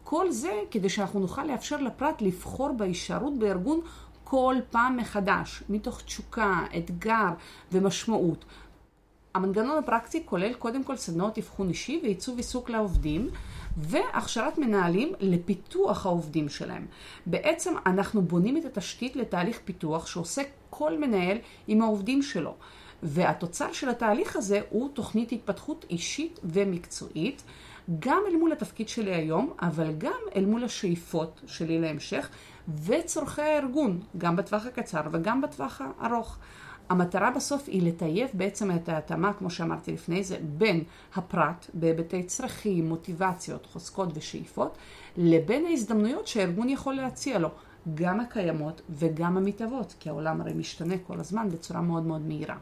כל 0.04 0.32
זה 0.32 0.52
כדי 0.72 0.90
שאנחנו 0.90 1.20
נוכל 1.20 1.44
לאפשר 1.44 1.78
לפרט 1.78 2.22
לבחור 2.22 2.72
בהישארות 2.78 3.40
בארגון 3.40 3.82
כל 4.30 4.56
פעם 4.72 4.98
מחדש, 4.98 5.64
מתוך 5.70 6.02
תשוקה, 6.02 6.66
אתגר 6.78 7.30
ומשמעות. 7.72 8.46
המנגנון 9.38 9.78
הפרקטי 9.78 10.22
כולל 10.26 10.54
קודם 10.54 10.84
כל 10.84 10.96
סדנאות 10.96 11.38
אבחון 11.38 11.70
אישי 11.70 12.00
ועיצוב 12.04 12.38
עיסוק 12.38 12.70
לעובדים 12.70 13.30
והכשרת 13.78 14.58
מנהלים 14.58 15.14
לפיתוח 15.20 16.06
העובדים 16.06 16.50
שלהם. 16.50 16.86
בעצם 17.26 17.74
אנחנו 17.86 18.22
בונים 18.22 18.58
את 18.58 18.66
התשתית 18.66 19.16
לתהליך 19.16 19.60
פיתוח 19.66 20.08
שעושה 20.08 20.42
כל 20.70 20.98
מנהל 20.98 21.38
עם 21.68 21.82
העובדים 21.82 22.22
שלו. 22.22 22.54
והתוצר 23.04 23.72
של 23.72 23.90
התהליך 23.90 24.36
הזה 24.36 24.62
הוא 24.70 24.90
תוכנית 24.94 25.32
התפתחות 25.32 25.86
אישית 25.90 26.40
ומקצועית, 26.44 27.44
גם 28.00 28.22
אל 28.32 28.36
מול 28.36 28.52
התפקיד 28.52 28.90
שלי 28.90 29.14
היום, 29.16 29.54
אבל 29.62 29.92
גם 29.98 30.20
אל 30.36 30.46
מול 30.46 30.64
השאיפות 30.64 31.42
שלי 31.48 31.80
להמשך 31.80 32.30
וצורכי 32.86 33.42
הארגון, 33.42 34.02
גם 34.18 34.36
בטווח 34.36 34.66
הקצר 34.66 35.02
וגם 35.12 35.42
בטווח 35.42 35.82
הארוך. 36.00 36.38
המטרה 36.90 37.32
בסוף 37.32 37.64
היא 37.68 37.88
לטייב 37.88 38.30
בעצם 38.34 38.72
את 38.72 38.90
ההתאמה, 38.90 39.34
כמו 39.34 39.50
שאמרתי 39.50 39.92
לפני 39.92 40.24
זה, 40.24 40.38
בין 40.58 40.84
הפרט 41.16 41.66
בהיבטי 41.74 42.24
צרכים, 42.24 42.90
מוטיבציות, 42.90 43.66
חוזקות 43.66 44.10
ושאיפות, 44.14 44.78
לבין 45.18 45.66
ההזדמנויות 45.66 46.28
שהארגון 46.28 46.70
יכול 46.70 46.94
להציע 46.94 47.40
לו, 47.40 47.50
גם 47.94 48.20
הקיימות 48.20 48.82
וגם 48.90 49.38
המתהוות, 49.38 49.96
כי 50.00 50.10
העולם 50.10 50.42
הרי 50.42 50.54
משתנה 50.54 50.96
כל 51.08 51.20
הזמן 51.20 51.50
בצורה 51.50 51.82
מאוד 51.82 52.04
מאוד 52.04 52.22
מהירה. 52.22 52.56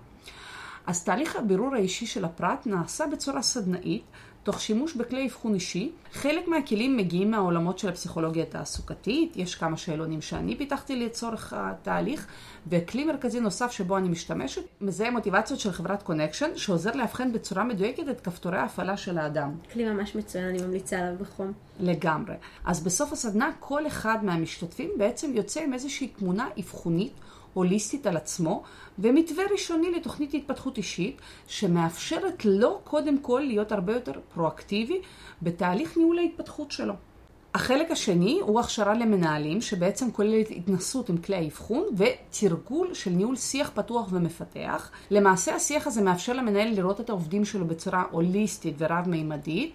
אז 0.88 1.04
תהליך 1.04 1.36
הבירור 1.36 1.76
האישי 1.76 2.06
של 2.06 2.26
הפרט 2.26 2.68
נעשה 2.68 3.08
בצורה 3.08 3.42
סדנאית, 3.42 4.04
תוך 4.46 4.62
שימוש 4.62 4.94
בכלי 4.94 5.26
אבחון 5.28 5.54
אישי. 5.54 5.92
חלק 6.14 6.48
מהכלים 6.48 6.98
מגיעים 6.98 7.32
מהעולמות 7.32 7.80
של 7.80 7.90
הפסיכולוגיה 7.90 8.44
התעסוקתית, 8.44 9.38
יש 9.38 9.56
כמה 9.56 9.78
שאלונים 9.78 10.22
שאני 10.22 10.58
פיתחתי 10.58 10.96
לצורך 10.96 11.54
התהליך, 11.58 12.28
וכלי 12.68 13.04
מרכזי 13.04 13.40
נוסף 13.40 13.72
שבו 13.72 13.98
אני 13.98 14.10
משתמשת, 14.10 14.62
מזהה 14.82 15.12
מוטיבציות 15.12 15.60
של 15.60 15.72
חברת 15.72 16.04
קונקשן, 16.04 16.50
שעוזר 16.56 16.92
לאבחן 16.92 17.32
בצורה 17.32 17.64
מדויקת 17.64 18.10
את 18.10 18.22
כפתורי 18.22 18.58
ההפעלה 18.58 18.98
של 18.98 19.18
האדם. 19.18 19.52
כלי 19.74 19.90
ממש 19.90 20.16
מצוין, 20.16 20.46
אני 20.46 20.62
ממליצה 20.62 21.00
עליו 21.00 21.16
בחום. 21.20 21.52
לגמרי. 21.80 22.36
אז 22.66 22.84
בסוף 22.84 23.14
הסדנה 23.14 23.52
כל 23.60 23.88
אחד 23.88 24.18
מהמשתתפים 24.24 24.92
בעצם 24.98 25.32
יוצא 25.34 25.62
עם 25.62 25.74
איזושהי 25.74 26.08
תמונה 26.08 26.48
אבחונית 26.60 27.14
הוליסטית 27.56 28.08
על 28.08 28.18
עצמו, 28.18 28.64
ומתווה 29.00 29.44
ראשוני 29.52 29.92
לתוכנית 29.92 30.34
התפתחות 30.34 30.78
אישית, 30.78 31.22
שמאפשרת 31.48 32.46
לו 32.46 32.80
קודם 32.84 33.18
כל 33.20 33.44
להיות 33.46 33.72
הרבה 33.72 33.94
יותר 33.94 34.12
פרואקטיבי 34.34 35.02
בתהליך 35.42 35.98
ניהול 35.98 36.20
ההתפתחות 36.20 36.72
שלו. 36.72 36.94
החלק 37.56 37.92
השני 37.92 38.40
הוא 38.42 38.60
הכשרה 38.60 38.94
למנהלים, 38.94 39.62
שבעצם 39.62 40.12
כוללת 40.12 40.48
התנסות 40.52 41.10
עם 41.10 41.18
כלי 41.18 41.36
האבחון 41.36 41.84
ותרגול 41.98 42.94
של 42.94 43.12
ניהול 43.12 43.36
שיח 43.36 43.72
פתוח 43.74 44.08
ומפתח. 44.12 44.92
למעשה 45.12 45.56
השיח 45.56 45.88
הזה 45.88 46.02
מאפשר 46.02 46.34
למנהל 46.34 46.74
לראות 46.74 47.02
את 47.02 47.10
העובדים 47.10 47.46
שלו 47.46 47.68
בצורה 47.68 48.04
הוליסטית 48.12 48.76
ורב-מימדית, 48.78 49.74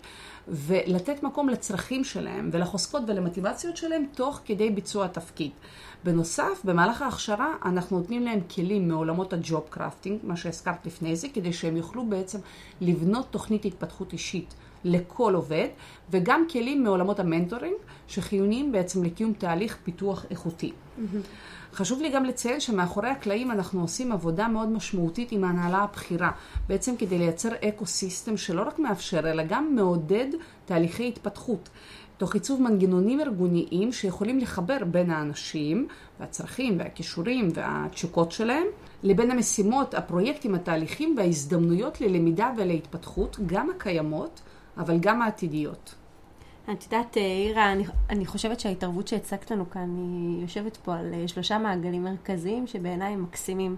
ולתת 0.51 1.23
מקום 1.23 1.49
לצרכים 1.49 2.05
שלהם 2.05 2.51
ולחוזקות 2.53 3.03
ולמוטיבציות 3.07 3.77
שלהם 3.77 4.05
תוך 4.15 4.41
כדי 4.45 4.71
ביצוע 4.71 5.05
התפקיד. 5.05 5.51
בנוסף, 6.05 6.61
במהלך 6.65 7.03
ההכשרה 7.03 7.55
אנחנו 7.65 7.99
נותנים 7.99 8.25
להם 8.25 8.41
כלים 8.55 8.89
מעולמות 8.89 9.33
ה 9.33 9.41
job 9.41 9.67
crafting, 9.71 10.19
מה 10.23 10.37
שהזכרת 10.37 10.87
לפני 10.87 11.17
זה, 11.17 11.29
כדי 11.35 11.53
שהם 11.53 11.77
יוכלו 11.77 12.07
בעצם 12.07 12.39
לבנות 12.81 13.27
תוכנית 13.31 13.65
התפתחות 13.65 14.13
אישית 14.13 14.55
לכל 14.85 15.35
עובד, 15.35 15.69
וגם 16.11 16.45
כלים 16.53 16.85
מעולמות 16.85 17.21
ה 17.21 17.26
mentoring, 17.26 17.75
שחיוניים 18.09 18.73
בעצם 18.73 19.05
לקיום 19.05 19.33
תהליך 19.33 19.79
פיתוח 19.85 20.25
איכותי. 20.31 20.73
Mm-hmm. 20.73 21.03
חשוב 21.75 22.01
לי 22.03 22.11
גם 22.11 22.25
לציין 22.25 22.61
שמאחורי 22.61 23.09
הקלעים 23.09 23.51
אנחנו 23.51 23.81
עושים 23.81 24.13
עבודה 24.13 24.49
מאוד 24.49 24.69
משמעותית 24.69 25.33
עם 25.33 25.45
ההנהלה 25.45 25.79
הבכירה, 25.79 26.31
בעצם 26.69 26.97
כדי 26.97 27.19
לייצר 27.19 27.49
ecosystem 27.69 28.37
שלא 28.37 28.63
רק 28.63 28.79
מאפשר, 28.79 29.31
אלא 29.31 29.43
גם 29.49 29.75
מעודד 29.75 30.27
תהליכי 30.65 31.09
התפתחות. 31.09 31.69
תוך 32.19 32.35
עיצוב 32.35 32.63
מנגנונים 32.63 33.21
ארגוניים 33.21 33.93
שיכולים 33.93 34.39
לחבר 34.39 34.85
בין 34.85 35.11
האנשים 35.11 35.89
והצרכים 36.21 36.79
והכישורים 36.79 37.49
והתשוקות 37.55 38.33
שלהם 38.33 38.67
לבין 39.03 39.31
המשימות, 39.31 39.95
הפרויקטים, 39.95 40.55
התהליכים 40.55 41.15
וההזדמנויות 41.17 42.01
ללמידה 42.01 42.51
ולהתפתחות, 42.57 43.37
גם 43.47 43.71
הקיימות, 43.71 44.41
אבל 44.77 44.99
גם 44.99 45.23
העתידיות. 45.23 45.95
את 46.73 46.85
יודעת, 46.85 47.17
אירה, 47.17 47.73
אני, 47.73 47.85
אני 48.11 48.27
חושבת 48.27 48.61
שההתערבות 48.61 49.09
שהצגת 49.09 49.51
לנו 49.51 49.71
כאן, 49.71 49.97
היא 49.97 50.43
יושבת 50.43 50.77
פה 50.77 50.97
על 50.97 51.15
אה, 51.15 51.29
שלושה 51.29 51.59
מעגלים 51.59 52.05
מרכזיים 52.05 52.67
שבעיניי 52.67 53.13
הם 53.13 53.23
מקסימים. 53.23 53.77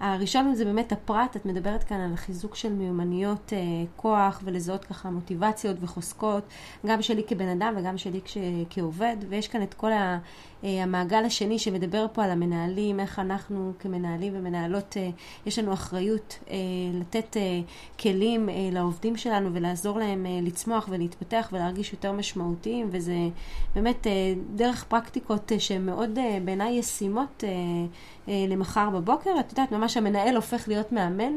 הראשון 0.00 0.54
זה 0.54 0.64
באמת 0.64 0.92
הפרט, 0.92 1.36
את 1.36 1.46
מדברת 1.46 1.84
כאן 1.84 2.00
על 2.00 2.16
חיזוק 2.16 2.56
של 2.56 2.72
מיומנויות 2.72 3.52
אה, 3.52 3.58
כוח 3.96 4.40
ולזהות 4.44 4.84
ככה 4.84 5.10
מוטיבציות 5.10 5.76
וחוזקות, 5.80 6.44
גם 6.86 7.02
שלי 7.02 7.22
כבן 7.26 7.48
אדם 7.48 7.74
וגם 7.76 7.98
שלי 7.98 8.20
כש, 8.24 8.38
כעובד, 8.70 9.16
ויש 9.28 9.48
כאן 9.48 9.62
את 9.62 9.74
כל 9.74 9.92
ה, 9.92 9.96
אה, 9.96 10.18
המעגל 10.64 11.24
השני 11.24 11.58
שמדבר 11.58 12.06
פה 12.12 12.24
על 12.24 12.30
המנהלים, 12.30 13.00
איך 13.00 13.18
אנחנו 13.18 13.72
כמנהלים 13.78 14.32
ומנהלות, 14.36 14.96
אה, 14.96 15.10
יש 15.46 15.58
לנו 15.58 15.72
אחריות 15.72 16.38
אה, 16.50 16.56
לתת 16.94 17.36
אה, 17.36 17.60
כלים 18.00 18.48
אה, 18.48 18.54
לעובדים 18.72 19.16
שלנו 19.16 19.54
ולעזור 19.54 19.98
להם 19.98 20.26
אה, 20.26 20.38
לצמוח 20.42 20.88
ולהתפתח 20.90 21.48
ולהרגיש 21.52 21.92
יותר 21.92 22.12
משמעותיים, 22.12 22.88
וזה 22.90 23.16
באמת 23.74 24.06
אה, 24.06 24.34
דרך 24.54 24.84
פרקטיקות 24.84 25.52
אה, 25.52 25.60
שהן 25.60 25.86
מאוד 25.86 26.18
אה, 26.18 26.38
בעיניי 26.44 26.78
ישימות. 26.78 27.44
אה, 27.44 27.50
אה, 28.28 28.44
למחר 28.48 28.90
בבוקר. 28.90 29.30
את 29.40 29.50
יודעת, 29.50 29.72
ממש 29.72 29.96
המנהל 29.96 30.36
הופך 30.36 30.68
להיות 30.68 30.92
מאמן. 30.92 31.32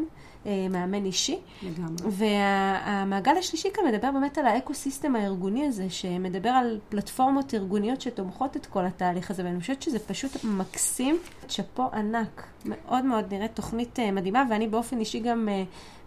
אה, 0.48 0.68
מאמן 0.70 1.06
אישי. 1.06 1.40
לגמרי. 1.64 2.10
והמעגל 2.10 3.38
השלישי 3.38 3.70
כאן 3.74 3.84
מדבר 3.88 4.12
באמת 4.12 4.38
על 4.38 4.46
האקו-סיסטם 4.46 5.16
הארגוני 5.16 5.66
הזה, 5.66 5.90
שמדבר 5.90 6.50
על 6.50 6.80
פלטפורמות 6.90 7.54
ארגוניות 7.54 8.02
שתומכות 8.02 8.58
את 8.58 8.66
כל 8.66 8.86
התהליך 8.86 9.32
הזה, 9.32 9.46
ואני 9.46 9.60
חושבת 9.60 9.82
שזה 9.82 10.00
פשוט 10.00 10.32
מקסים. 10.44 11.18
שאפו 11.48 11.84
ענק. 11.94 12.48
מאוד 12.66 13.06
מאוד 13.06 13.34
נראית 13.34 13.56
תוכנית 13.56 14.00
אה, 14.00 14.12
מדהימה, 14.12 14.44
ואני 14.50 14.68
באופן 14.68 15.00
אישי 15.00 15.20
גם 15.20 15.50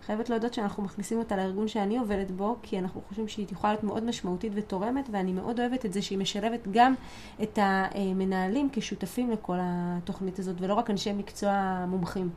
חייבת 0.07 0.31
להודות 0.31 0.55
שאנחנו 0.55 0.83
מכניסים 0.83 1.19
אותה 1.19 1.37
לארגון 1.37 1.69
שאני 1.69 1.99
עובדת 1.99 2.31
בו, 2.31 2.57
כי 2.63 2.79
אנחנו 2.79 3.01
חושבים 3.09 3.29
שהיא 3.29 3.47
יכולה 3.53 3.73
להיות 3.73 3.85
מאוד 3.85 4.05
משמעותית 4.05 4.53
ותורמת, 4.55 5.09
ואני 5.13 5.33
מאוד 5.33 5.61
אוהבת 5.61 5.87
את 5.87 5.93
זה 5.93 6.03
שהיא 6.03 6.19
משלבת 6.19 6.69
גם 6.71 6.95
את 7.43 7.59
המנהלים 7.63 8.69
כשותפים 8.73 9.31
לכל 9.31 9.57
התוכנית 9.61 10.39
הזאת, 10.39 10.57
ולא 10.61 10.75
רק 10.75 10.91
אנשי 10.91 11.13
מקצוע 11.13 11.85
מומחים. 11.89 12.31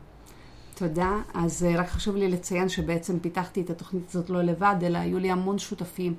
תודה. 0.87 1.17
אז 1.33 1.63
אה, 1.63 1.79
רק 1.79 1.89
חשוב 1.89 2.15
לי 2.15 2.27
לציין 2.27 2.69
שבעצם 2.69 3.19
פיתחתי 3.19 3.61
את 3.61 3.69
התוכנית 3.69 4.09
הזאת 4.09 4.29
לא 4.29 4.41
לבד, 4.41 4.75
אלא 4.83 4.97
היו 4.97 5.19
לי 5.19 5.31
המון 5.31 5.59
שותפים, 5.59 6.13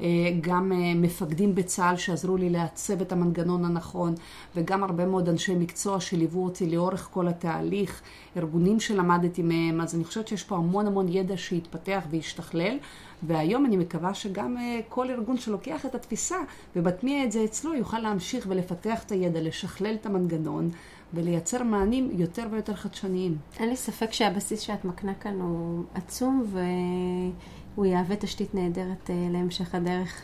אה, 0.00 0.06
גם 0.40 0.72
אה, 0.72 0.94
מפקדים 0.94 1.54
בצה"ל 1.54 1.96
שעזרו 1.96 2.36
לי 2.36 2.50
לעצב 2.50 3.00
את 3.00 3.12
המנגנון 3.12 3.64
הנכון, 3.64 4.14
וגם 4.56 4.84
הרבה 4.84 5.06
מאוד 5.06 5.28
אנשי 5.28 5.54
מקצוע 5.54 6.00
שליוו 6.00 6.44
אותי 6.44 6.70
לאורך 6.70 7.08
כל 7.12 7.28
התהליך, 7.28 8.00
ארגונים 8.36 8.80
שלמדתי 8.80 9.42
מהם, 9.42 9.80
אז 9.80 9.94
אני 9.94 10.04
חושבת 10.04 10.28
שיש 10.28 10.44
פה 10.44 10.56
המון 10.56 10.86
המון 10.86 11.08
ידע 11.08 11.36
שהתפתח 11.36 12.02
והשתכלל, 12.10 12.76
והיום 13.22 13.66
אני 13.66 13.76
מקווה 13.76 14.14
שגם 14.14 14.56
כל 14.88 15.10
ארגון 15.10 15.38
שלוקח 15.38 15.86
את 15.86 15.94
התפיסה 15.94 16.36
ומטמיע 16.76 17.24
את 17.24 17.32
זה 17.32 17.44
אצלו 17.44 17.74
יוכל 17.74 17.98
להמשיך 17.98 18.46
ולפתח 18.48 19.04
את 19.04 19.12
הידע, 19.12 19.40
לשכלל 19.40 19.94
את 19.94 20.06
המנגנון. 20.06 20.70
ולייצר 21.14 21.62
מענים 21.62 22.10
יותר 22.12 22.46
ויותר 22.50 22.74
חדשניים. 22.74 23.36
אין 23.60 23.68
לי 23.68 23.76
ספק 23.76 24.12
שהבסיס 24.12 24.60
שאת 24.60 24.84
מקנה 24.84 25.14
כאן 25.14 25.40
הוא 25.40 25.84
עצום, 25.94 26.46
והוא 26.50 27.86
יהווה 27.86 28.16
תשתית 28.16 28.54
נהדרת 28.54 29.10
אה, 29.10 29.28
להמשך 29.30 29.74
הדרך. 29.74 30.22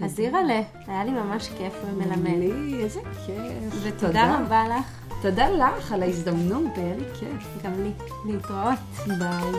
אז 0.00 0.20
אירלה, 0.20 0.60
היה 0.86 1.04
לי 1.04 1.10
ממש 1.10 1.48
כיף 1.48 1.74
ומלמד. 1.86 2.38
לי, 2.38 2.84
איזה 2.84 3.00
כיף. 3.26 3.82
ותודה 3.82 4.38
רבה 4.40 4.64
לך. 4.68 5.02
תודה 5.22 5.50
לך 5.50 5.92
על 5.92 6.02
ההזדמנות, 6.02 6.70
היה 6.76 6.96
לי 6.96 7.04
כיף. 7.20 7.64
גם 7.64 7.72
לי. 7.82 7.90
להתראות. 8.26 8.78
ביי. 9.18 9.52